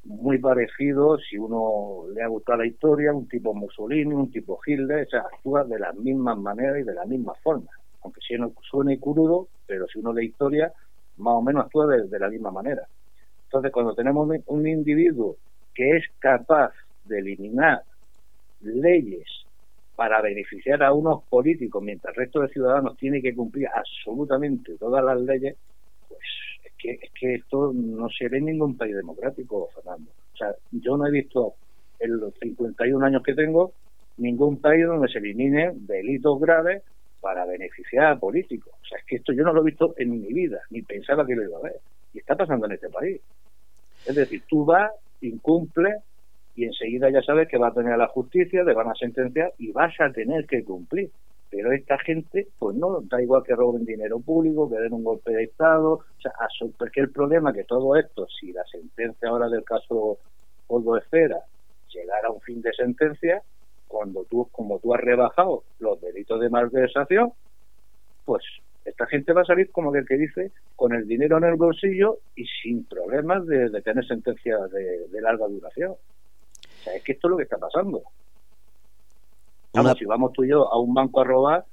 muy 0.05 0.37
parecido, 0.37 1.17
si 1.17 1.37
uno 1.37 2.03
le 2.13 2.23
ha 2.23 2.27
gustado 2.27 2.59
la 2.59 2.67
historia, 2.67 3.13
un 3.13 3.27
tipo 3.27 3.53
Mussolini, 3.53 4.13
un 4.13 4.31
tipo 4.31 4.59
Hitler, 4.65 5.05
o 5.05 5.09
sea, 5.09 5.21
actúa 5.21 5.63
de 5.65 5.79
las 5.79 5.95
mismas 5.95 6.37
maneras 6.37 6.79
y 6.79 6.83
de 6.83 6.93
la 6.93 7.05
misma 7.05 7.33
forma. 7.43 7.69
Aunque 8.03 8.21
si 8.21 8.35
no 8.35 8.53
suene 8.61 8.99
crudo, 8.99 9.47
pero 9.67 9.87
si 9.87 9.99
uno 9.99 10.13
lee 10.13 10.27
historia, 10.27 10.71
más 11.17 11.33
o 11.33 11.41
menos 11.41 11.65
actúa 11.65 11.87
de, 11.87 12.19
la 12.19 12.29
misma 12.29 12.51
manera. 12.51 12.87
Entonces, 13.45 13.71
cuando 13.71 13.93
tenemos 13.93 14.29
un 14.45 14.67
individuo 14.67 15.35
que 15.73 15.97
es 15.97 16.05
capaz 16.19 16.71
de 17.05 17.19
eliminar 17.19 17.83
leyes 18.61 19.27
para 19.95 20.21
beneficiar 20.21 20.81
a 20.83 20.93
unos 20.93 21.23
políticos 21.23 21.83
mientras 21.83 22.15
el 22.15 22.23
resto 22.23 22.39
de 22.39 22.47
ciudadanos 22.49 22.97
tiene 22.97 23.21
que 23.21 23.35
cumplir 23.35 23.67
absolutamente 23.67 24.77
todas 24.77 25.03
las 25.03 25.19
leyes, 25.19 25.57
pues 26.07 26.21
es 26.63 26.71
que, 26.77 26.91
es 26.91 27.11
que 27.19 27.35
esto 27.35 27.73
no 27.73 28.07
se 28.09 28.29
ve 28.29 28.37
en 28.37 28.45
ningún 28.45 28.77
país 28.77 28.95
democrático, 28.95 29.69
Fernando. 29.75 30.09
O 30.33 30.37
sea, 30.37 30.55
yo 30.71 30.95
no 30.95 31.05
he 31.05 31.11
visto 31.11 31.55
en 31.99 32.17
los 32.17 32.33
51 32.35 33.05
años 33.05 33.23
que 33.23 33.33
tengo 33.33 33.73
ningún 34.17 34.61
país 34.61 34.85
donde 34.85 35.09
se 35.09 35.19
eliminen 35.19 35.85
delitos 35.85 36.39
graves 36.39 36.83
para 37.19 37.45
beneficiar 37.45 38.05
a 38.05 38.19
políticos. 38.19 38.73
O 38.81 38.85
sea, 38.85 38.99
es 38.99 39.05
que 39.05 39.17
esto 39.17 39.33
yo 39.33 39.43
no 39.43 39.53
lo 39.53 39.61
he 39.61 39.65
visto 39.65 39.93
en 39.97 40.11
mi 40.11 40.31
vida, 40.33 40.61
ni 40.69 40.81
pensaba 40.81 41.25
que 41.25 41.35
lo 41.35 41.43
iba 41.43 41.57
a 41.57 41.63
ver. 41.63 41.79
Y 42.13 42.19
está 42.19 42.35
pasando 42.35 42.65
en 42.65 42.73
este 42.73 42.89
país. 42.89 43.19
Es 44.05 44.15
decir, 44.15 44.43
tú 44.47 44.65
vas, 44.65 44.91
incumple 45.21 45.97
y 46.55 46.65
enseguida 46.65 47.09
ya 47.09 47.21
sabes 47.21 47.47
que 47.47 47.57
va 47.57 47.67
a 47.67 47.73
tener 47.73 47.93
a 47.93 47.97
la 47.97 48.07
justicia, 48.07 48.65
te 48.65 48.73
van 48.73 48.89
a 48.89 48.95
sentenciar 48.95 49.53
y 49.57 49.71
vas 49.71 49.93
a 49.99 50.11
tener 50.11 50.45
que 50.45 50.63
cumplir. 50.63 51.11
Pero 51.49 51.71
esta 51.71 51.97
gente, 51.97 52.47
pues 52.59 52.75
no, 52.75 53.01
da 53.01 53.21
igual 53.21 53.43
que 53.43 53.55
roben 53.55 53.85
dinero 53.85 54.19
público, 54.19 54.69
que 54.69 54.79
den 54.79 54.93
un 54.93 55.03
golpe 55.03 55.31
de 55.31 55.43
Estado, 55.45 55.93
o 55.93 56.21
sea, 56.21 56.31
porque 56.77 57.01
el 57.01 57.11
problema 57.11 57.53
que 57.53 57.63
todo 57.63 57.95
esto, 57.95 58.27
si 58.39 58.51
la 58.51 58.63
sentencia 58.65 59.29
ahora 59.29 59.49
del 59.49 59.63
caso 59.63 60.19
Polvo 60.67 60.97
Esfera 60.97 61.39
llegara 61.91 62.27
a 62.27 62.31
un 62.31 62.41
fin 62.41 62.61
de 62.61 62.71
sentencia, 62.73 63.41
cuando 63.87 64.23
tú, 64.25 64.47
como 64.51 64.77
tú 64.79 64.93
has 64.93 65.01
rebajado 65.01 65.63
los 65.79 65.99
delitos 65.99 66.39
de 66.39 66.49
malversación, 66.49 67.33
pues 68.25 68.43
esta 68.85 69.07
gente 69.07 69.33
va 69.33 69.41
a 69.41 69.45
salir 69.45 69.71
como 69.71 69.93
el 69.95 70.05
que 70.05 70.17
dice, 70.17 70.51
con 70.75 70.93
el 70.93 71.07
dinero 71.07 71.37
en 71.37 71.45
el 71.45 71.55
bolsillo 71.55 72.19
y 72.35 72.45
sin 72.45 72.85
problemas 72.85 73.45
de, 73.47 73.69
tener 73.81 74.05
sentencias 74.05 74.71
de, 74.71 75.21
larga 75.21 75.47
duración. 75.47 75.95
Sea, 76.89 76.97
es 76.97 77.03
que 77.03 77.11
esto 77.13 77.27
es 77.27 77.31
lo 77.31 77.37
que 77.37 77.43
está 77.43 77.57
pasando. 77.57 78.01
Vamos, 79.73 79.97
si 79.97 80.05
vamos 80.05 80.33
tú 80.33 80.43
y 80.43 80.49
yo 80.49 80.71
a 80.71 80.79
un 80.79 80.93
banco 80.93 81.21
a 81.21 81.23
robar, 81.23 81.65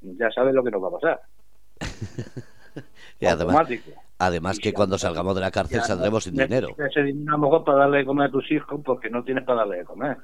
ya 0.00 0.30
sabes 0.30 0.54
lo 0.54 0.64
que 0.64 0.70
nos 0.70 0.82
va 0.82 0.88
a 0.88 0.90
pasar. 0.90 1.20
y 3.20 3.26
además, 3.26 3.68
además 4.18 4.58
que 4.58 4.72
cuando 4.72 4.98
salgamos 4.98 5.34
de 5.34 5.40
la 5.40 5.50
cárcel 5.50 5.82
saldremos 5.82 6.24
sin 6.24 6.34
dinero. 6.34 6.68
Ese 6.78 7.02
dinero 7.02 7.34
a 7.34 7.38
lo 7.38 7.44
mejor 7.44 7.64
para 7.64 7.78
darle 7.78 7.98
de 7.98 8.04
comer 8.06 8.28
a 8.28 8.32
tus 8.32 8.50
hijos 8.50 8.80
porque 8.84 9.08
no 9.08 9.22
tienes 9.22 9.44
para 9.44 9.60
darle 9.60 9.78
de 9.78 9.84
comer 9.84 10.18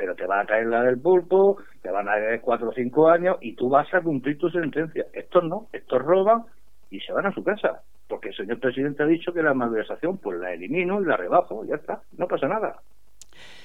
pero 0.00 0.14
te 0.14 0.26
va 0.26 0.40
a 0.40 0.46
caer 0.46 0.66
la 0.66 0.82
del 0.82 0.98
pulpo, 0.98 1.58
te 1.82 1.90
van 1.90 2.08
a 2.08 2.12
caer 2.12 2.40
cuatro 2.40 2.70
o 2.70 2.72
cinco 2.72 3.10
años 3.10 3.36
y 3.42 3.54
tú 3.54 3.68
vas 3.68 3.92
a 3.92 4.00
cumplir 4.00 4.38
tu 4.38 4.48
sentencia. 4.48 5.04
Estos 5.12 5.44
no, 5.44 5.66
estos 5.74 6.00
roban 6.00 6.44
y 6.90 7.00
se 7.00 7.12
van 7.12 7.26
a 7.26 7.34
su 7.34 7.44
casa, 7.44 7.82
porque 8.08 8.30
el 8.30 8.34
señor 8.34 8.60
presidente 8.60 9.02
ha 9.02 9.06
dicho 9.06 9.30
que 9.34 9.42
la 9.42 9.52
malversación 9.52 10.16
pues 10.16 10.40
la 10.40 10.54
elimino 10.54 11.02
y 11.02 11.04
la 11.04 11.18
rebajo, 11.18 11.66
ya 11.66 11.74
está, 11.74 12.00
no 12.16 12.26
pasa 12.26 12.48
nada. 12.48 12.80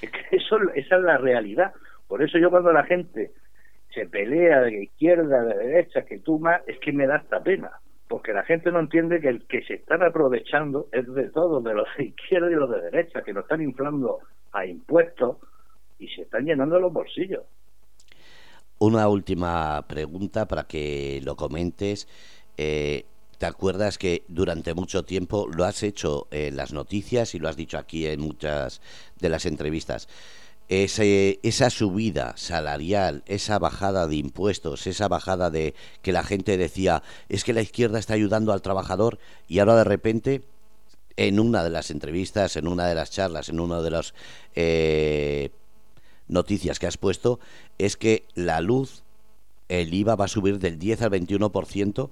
Es 0.02 0.10
que 0.10 0.36
eso, 0.36 0.58
esa 0.74 0.96
es 0.96 1.02
la 1.02 1.18
realidad. 1.18 1.72
Por 2.08 2.22
eso 2.22 2.38
yo 2.38 2.50
cuando 2.50 2.72
la 2.72 2.84
gente 2.84 3.32
se 3.94 4.06
pelea 4.06 4.60
de 4.62 4.84
izquierda, 4.84 5.42
de 5.42 5.56
derecha, 5.56 6.04
que 6.04 6.18
tú 6.18 6.38
más, 6.38 6.60
es 6.66 6.78
que 6.80 6.92
me 6.92 7.06
da 7.06 7.16
esta 7.16 7.42
pena, 7.42 7.70
porque 8.08 8.32
la 8.32 8.44
gente 8.44 8.70
no 8.70 8.80
entiende 8.80 9.20
que 9.20 9.28
el 9.28 9.46
que 9.46 9.62
se 9.62 9.74
están 9.74 10.02
aprovechando 10.02 10.88
es 10.92 11.12
de 11.14 11.30
todos, 11.30 11.64
de 11.64 11.74
los 11.74 11.88
de 11.96 12.04
izquierda 12.04 12.50
y 12.50 12.54
los 12.54 12.70
de 12.70 12.82
derecha, 12.82 13.22
que 13.22 13.32
nos 13.32 13.44
están 13.44 13.62
inflando 13.62 14.18
a 14.52 14.66
impuestos 14.66 15.38
y 15.98 16.08
se 16.08 16.22
están 16.22 16.44
llenando 16.44 16.78
los 16.78 16.92
bolsillos. 16.92 17.44
Una 18.78 19.08
última 19.08 19.86
pregunta 19.88 20.46
para 20.46 20.64
que 20.64 21.20
lo 21.24 21.34
comentes. 21.34 22.06
Eh, 22.58 23.06
¿Te 23.38 23.46
acuerdas 23.46 23.98
que 23.98 24.24
durante 24.28 24.72
mucho 24.74 25.04
tiempo 25.04 25.46
lo 25.46 25.64
has 25.64 25.82
hecho 25.82 26.26
en 26.30 26.56
las 26.56 26.72
noticias 26.72 27.34
y 27.34 27.38
lo 27.38 27.48
has 27.48 27.56
dicho 27.56 27.76
aquí 27.76 28.06
en 28.06 28.20
muchas 28.20 28.80
de 29.20 29.28
las 29.28 29.44
entrevistas? 29.44 30.08
Ese, 30.68 31.38
esa 31.42 31.70
subida 31.70 32.36
salarial, 32.36 33.22
esa 33.26 33.58
bajada 33.58 34.08
de 34.08 34.16
impuestos, 34.16 34.86
esa 34.86 35.06
bajada 35.06 35.50
de 35.50 35.74
que 36.02 36.12
la 36.12 36.24
gente 36.24 36.56
decía 36.56 37.02
es 37.28 37.44
que 37.44 37.52
la 37.52 37.62
izquierda 37.62 37.98
está 37.98 38.14
ayudando 38.14 38.52
al 38.52 38.62
trabajador 38.62 39.18
y 39.46 39.60
ahora 39.60 39.76
de 39.76 39.84
repente 39.84 40.42
en 41.16 41.40
una 41.40 41.62
de 41.62 41.70
las 41.70 41.90
entrevistas, 41.90 42.56
en 42.56 42.68
una 42.68 42.86
de 42.86 42.94
las 42.94 43.10
charlas, 43.10 43.48
en 43.48 43.60
una 43.60 43.80
de 43.80 43.90
las 43.90 44.14
eh, 44.54 45.50
noticias 46.28 46.78
que 46.78 46.86
has 46.86 46.98
puesto, 46.98 47.40
es 47.78 47.96
que 47.96 48.24
la 48.34 48.60
luz, 48.60 49.02
el 49.68 49.92
IVA 49.92 50.16
va 50.16 50.26
a 50.26 50.28
subir 50.28 50.58
del 50.58 50.78
10 50.78 51.02
al 51.02 51.10
21%, 51.10 52.10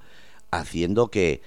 haciendo 0.58 1.08
que 1.08 1.40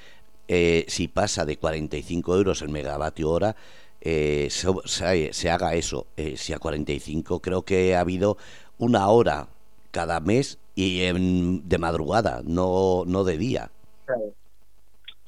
eh, 0.48 0.86
si 0.88 1.08
pasa 1.08 1.46
de 1.46 1.58
45 1.58 2.36
euros 2.36 2.62
el 2.62 2.70
megavatio 2.70 3.30
hora, 3.30 3.56
eh, 4.02 4.48
se, 4.50 5.50
haga 5.50 5.76
eso. 5.76 6.08
Eh, 6.18 6.38
si 6.38 6.54
a 6.54 6.60
45 6.60 7.42
creo 7.42 7.64
que 7.64 7.96
ha 7.96 8.02
habido 8.02 8.38
una 8.78 9.08
hora 9.10 9.48
cada 9.92 10.20
mes 10.20 10.60
y 10.76 11.00
de 11.00 11.78
madrugada, 11.80 12.42
no, 12.46 13.04
no 13.06 13.24
de 13.24 13.38
día. 13.38 13.72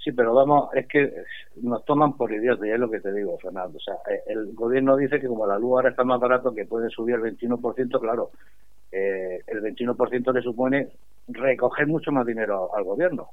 Sí, 0.04 0.14
pero 0.14 0.34
vamos, 0.34 0.70
es 0.74 0.88
que 0.88 1.14
nos 1.62 1.84
toman 1.84 2.16
por 2.16 2.32
idiotas, 2.32 2.66
y 2.66 2.72
es 2.72 2.80
lo 2.80 2.90
que 2.90 3.02
te 3.02 3.12
digo, 3.12 3.38
Fernando. 3.38 3.78
O 3.78 3.82
sea, 3.82 3.96
eh, 4.10 4.22
el 4.28 4.54
gobierno 4.54 4.96
dice 4.96 5.20
que 5.20 5.28
como 5.28 5.46
la 5.46 5.60
luz 5.60 5.72
ahora 5.72 5.90
está 5.90 6.04
más 6.04 6.20
barato, 6.20 6.54
que 6.54 6.66
puede 6.66 6.90
subir 6.90 7.16
el 7.16 7.38
21%, 7.38 8.00
claro, 8.00 8.32
eh, 8.92 9.42
el 9.46 9.62
21% 9.62 10.34
le 10.34 10.42
supone 10.42 10.90
recoger 11.28 11.88
mucho 11.88 12.12
más 12.12 12.26
dinero 12.26 12.74
al 12.74 12.84
gobierno, 12.86 13.30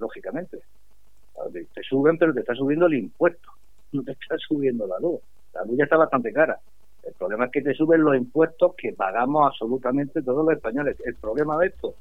lógicamente. 0.00 0.58
Te 1.52 1.82
suben, 1.82 2.18
pero 2.18 2.34
te 2.34 2.40
está 2.40 2.54
subiendo 2.54 2.86
el 2.86 2.94
impuesto, 2.94 3.50
no 3.92 4.02
te 4.02 4.12
está 4.12 4.36
subiendo 4.38 4.86
la 4.86 4.98
luz. 4.98 5.20
La 5.54 5.64
luz 5.64 5.76
ya 5.78 5.84
está 5.84 5.96
bastante 5.96 6.32
cara. 6.32 6.58
El 7.02 7.14
problema 7.14 7.46
es 7.46 7.52
que 7.52 7.62
te 7.62 7.74
suben 7.74 8.02
los 8.02 8.16
impuestos 8.16 8.74
que 8.76 8.92
pagamos 8.92 9.46
absolutamente 9.46 10.22
todos 10.22 10.44
los 10.44 10.54
españoles. 10.54 10.96
El 11.04 11.14
problema 11.16 11.58
de 11.58 11.68
esto 11.68 11.94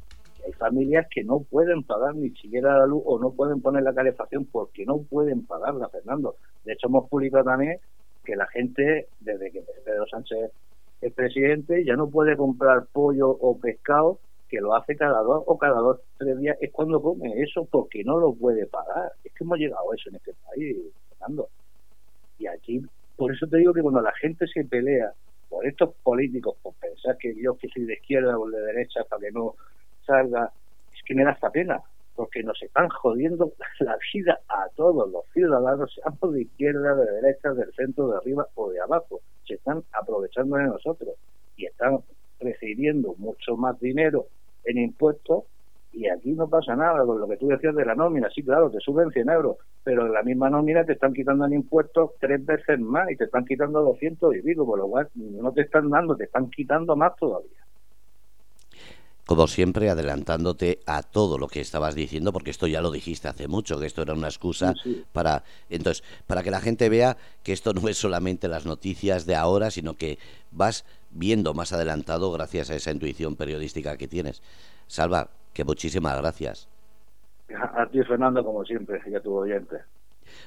hay 0.46 0.54
familias 0.54 1.08
que 1.10 1.24
no 1.24 1.42
pueden 1.42 1.84
pagar 1.84 2.16
ni 2.16 2.30
siquiera 2.32 2.78
la 2.78 2.86
luz 2.86 3.04
o 3.06 3.20
no 3.20 3.32
pueden 3.32 3.62
poner 3.62 3.84
la 3.84 3.94
calefacción 3.94 4.46
porque 4.46 4.86
no 4.86 5.00
pueden 5.00 5.46
pagarla, 5.46 5.90
Fernando. 5.90 6.36
De 6.66 6.74
hecho, 6.74 6.88
hemos 6.88 7.10
publicado 7.10 7.44
también 7.44 7.80
que 8.24 8.36
la 8.36 8.48
gente, 8.48 9.08
desde 9.20 9.52
que 9.52 9.64
Pedro 9.86 10.06
Sánchez 10.08 10.52
es 11.02 11.14
presidente, 11.14 11.84
ya 11.86 11.96
no 11.96 12.10
puede 12.10 12.36
comprar 12.36 12.88
pollo 12.92 13.30
o 13.30 13.58
pescado, 13.58 14.20
que 14.50 14.60
lo 14.60 14.76
hace 14.76 14.96
cada 14.98 15.22
dos 15.22 15.44
o 15.46 15.58
cada 15.58 15.80
dos, 15.80 16.00
tres 16.18 16.38
días, 16.40 16.58
es 16.60 16.72
cuando 16.72 17.02
come 17.02 17.42
eso 17.42 17.66
porque 17.66 18.04
no 18.04 18.20
lo 18.20 18.34
puede 18.34 18.66
pagar. 18.66 19.14
Es 19.24 19.32
que 19.34 19.44
hemos 19.44 19.60
llegado 19.60 19.92
a 19.92 19.96
eso 19.96 20.10
en 20.10 20.16
este 20.16 20.34
país, 20.46 20.78
Fernando. 21.10 21.48
Y 22.40 22.48
aquí, 22.48 22.82
por 23.16 23.34
eso 23.34 23.48
te 23.48 23.58
digo 23.58 23.74
que 23.74 23.82
cuando 23.82 24.02
la 24.02 24.14
gente 24.14 24.48
se 24.48 24.66
pelea 24.66 25.14
por 25.50 25.66
estos 25.66 25.94
políticos, 26.04 26.58
por 26.62 26.74
pensar 26.76 27.18
que 27.18 27.34
yo 27.42 27.58
que 27.58 27.70
soy 27.70 27.86
de 27.86 27.94
izquierda 27.94 28.38
o 28.38 28.50
de 28.50 28.60
derecha 28.62 29.04
para 29.08 29.22
que 29.22 29.32
no 29.32 29.56
salga, 30.06 30.52
es 30.94 31.04
que 31.06 31.14
me 31.14 31.24
da 31.24 31.32
esta 31.32 31.52
pena, 31.52 31.82
porque 32.16 32.42
nos 32.42 32.62
están 32.64 32.90
jodiendo 32.90 33.54
la 33.80 33.98
vida 34.14 34.40
a 34.48 34.68
todos 34.76 35.10
los 35.12 35.26
ciudadanos, 35.32 35.94
seamos 35.94 36.34
de 36.34 36.42
izquierda, 36.42 36.96
de 36.96 37.12
derecha, 37.22 37.54
del 37.54 37.72
centro, 37.74 38.08
de 38.10 38.18
arriba 38.18 38.48
o 38.56 38.72
de 38.72 38.80
abajo. 38.82 39.22
Se 39.48 39.56
están 39.56 39.84
aprovechando 39.94 40.56
de 40.58 40.64
nosotros 40.64 41.16
y 41.56 41.66
están 41.66 42.00
recibiendo 42.40 43.14
mucho 43.18 43.58
más 43.58 43.80
dinero 43.80 44.28
en 44.64 44.78
impuestos 44.78 45.44
y 45.92 46.08
aquí 46.08 46.32
no 46.34 46.48
pasa 46.48 46.76
nada 46.76 47.04
con 47.06 47.20
lo 47.20 47.28
que 47.28 47.38
tú 47.38 47.48
decías 47.48 47.76
de 47.76 47.86
la 47.86 47.96
nómina. 47.96 48.30
Sí, 48.34 48.44
claro, 48.44 48.70
te 48.70 48.80
suben 48.80 49.12
100 49.12 49.30
euros, 49.30 49.58
pero 49.84 50.06
en 50.06 50.14
la 50.14 50.22
misma 50.22 50.50
nómina 50.50 50.86
te 50.86 50.94
están 50.94 51.14
quitando 51.14 51.46
en 51.46 51.54
impuestos 51.54 52.12
tres 52.20 52.46
veces 52.46 52.80
más 52.80 53.10
y 53.10 53.16
te 53.16 53.26
están 53.26 53.46
quitando 53.46 53.82
200 53.82 54.36
y 54.36 54.42
pico, 54.42 54.66
por 54.66 54.80
lo 54.80 54.88
cual 54.88 55.10
no 55.16 55.52
te 55.52 55.62
están 55.62 55.90
dando, 55.90 56.16
te 56.16 56.26
están 56.26 56.50
quitando 56.50 56.96
más 56.96 57.16
todavía 57.16 57.60
como 59.30 59.46
siempre, 59.46 59.92
adelantándote 59.92 60.80
a 60.88 61.04
todo 61.04 61.38
lo 61.38 61.48
que 61.48 61.62
estabas 61.62 61.94
diciendo, 61.94 62.34
porque 62.34 62.50
esto 62.50 62.66
ya 62.66 62.82
lo 62.82 62.90
dijiste 62.90 63.28
hace 63.28 63.48
mucho, 63.48 63.80
que 63.80 63.86
esto 63.86 64.02
era 64.02 64.16
una 64.16 64.28
excusa 64.28 64.74
para, 65.14 65.44
entonces, 65.70 66.04
para 66.26 66.42
que 66.42 66.50
la 66.50 66.60
gente 66.60 66.90
vea 66.90 67.16
que 67.44 67.54
esto 67.54 67.72
no 67.74 67.88
es 67.90 67.98
solamente 67.98 68.48
las 68.48 68.66
noticias 68.66 69.28
de 69.28 69.36
ahora, 69.36 69.70
sino 69.70 69.94
que 69.94 70.18
vas 70.50 70.84
viendo 71.12 71.54
más 71.54 71.74
adelantado 71.74 72.32
gracias 72.32 72.70
a 72.70 72.76
esa 72.76 72.92
intuición 72.92 73.36
periodística 73.36 73.98
que 73.98 74.08
tienes. 74.08 74.42
Salva, 74.88 75.30
que 75.54 75.64
muchísimas 75.64 76.18
gracias. 76.18 76.68
A 77.74 77.88
ti, 77.88 78.04
Fernando, 78.04 78.44
como 78.44 78.64
siempre, 78.64 79.02
y 79.08 79.16
a 79.16 79.22
tu 79.22 79.34
oyente. 79.34 79.78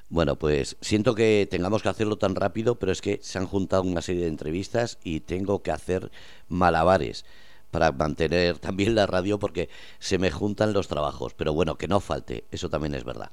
Bueno, 0.08 0.36
pues 0.36 0.76
siento 0.80 1.14
que 1.14 1.48
tengamos 1.50 1.82
que 1.82 1.88
hacerlo 1.88 2.16
tan 2.16 2.34
rápido, 2.34 2.76
pero 2.76 2.92
es 2.92 3.00
que 3.00 3.18
se 3.22 3.38
han 3.38 3.46
juntado 3.46 3.82
una 3.82 4.02
serie 4.02 4.22
de 4.22 4.28
entrevistas 4.28 4.98
y 5.02 5.20
tengo 5.20 5.62
que 5.62 5.72
hacer 5.72 6.10
malabares 6.48 7.24
para 7.70 7.90
mantener 7.90 8.58
también 8.58 8.94
la 8.94 9.06
radio 9.06 9.38
porque 9.38 9.68
se 9.98 10.18
me 10.18 10.30
juntan 10.30 10.72
los 10.72 10.88
trabajos. 10.88 11.34
Pero 11.34 11.54
bueno, 11.54 11.76
que 11.76 11.88
no 11.88 12.00
falte, 12.00 12.44
eso 12.50 12.68
también 12.68 12.94
es 12.94 13.04
verdad. 13.04 13.30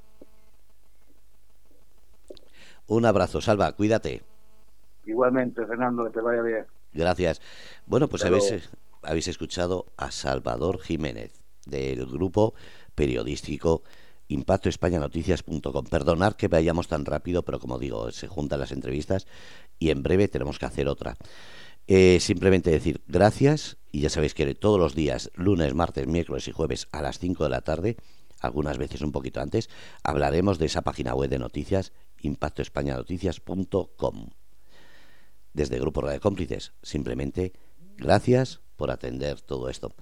Un 2.87 3.05
abrazo, 3.05 3.41
Salva, 3.41 3.71
cuídate. 3.73 4.23
Igualmente, 5.05 5.65
Fernando, 5.65 6.05
que 6.05 6.11
te 6.11 6.21
vaya 6.21 6.41
bien. 6.41 6.65
Gracias. 6.93 7.41
Bueno, 7.85 8.07
pues 8.07 8.25
habéis, 8.25 8.69
habéis 9.03 9.27
escuchado 9.27 9.85
a 9.97 10.11
Salvador 10.11 10.79
Jiménez 10.79 11.33
del 11.65 12.05
grupo 12.05 12.53
periodístico 12.95 13.83
impactoespañanoticias.com. 14.29 15.85
Perdonad 15.85 16.33
que 16.33 16.47
vayamos 16.47 16.87
tan 16.87 17.05
rápido, 17.05 17.43
pero 17.43 17.59
como 17.59 17.79
digo, 17.79 18.11
se 18.11 18.27
juntan 18.27 18.59
las 18.59 18.71
entrevistas 18.71 19.25
y 19.77 19.89
en 19.89 20.01
breve 20.03 20.27
tenemos 20.27 20.59
que 20.59 20.65
hacer 20.65 20.87
otra. 20.87 21.17
Eh, 21.87 22.19
simplemente 22.19 22.69
decir 22.69 23.01
gracias 23.07 23.77
y 23.91 24.01
ya 24.01 24.11
sabéis 24.11 24.35
que 24.35 24.53
todos 24.53 24.79
los 24.79 24.93
días, 24.93 25.31
lunes, 25.33 25.73
martes, 25.73 26.05
miércoles 26.05 26.47
y 26.47 26.51
jueves 26.51 26.87
a 26.91 27.01
las 27.01 27.17
5 27.17 27.43
de 27.43 27.49
la 27.49 27.61
tarde, 27.61 27.97
algunas 28.39 28.77
veces 28.77 29.01
un 29.01 29.11
poquito 29.11 29.41
antes, 29.41 29.71
hablaremos 30.03 30.59
de 30.59 30.67
esa 30.67 30.83
página 30.83 31.15
web 31.15 31.31
de 31.31 31.39
noticias, 31.39 31.91
impactoespañanoticias.com. 32.21 34.29
Desde 35.53 35.79
Grupo 35.79 36.01
Radio 36.01 36.19
Cómplices, 36.19 36.73
simplemente 36.81 37.53
gracias 37.97 38.61
por 38.75 38.91
atender 38.91 39.41
todo 39.41 39.69
esto. 39.69 39.93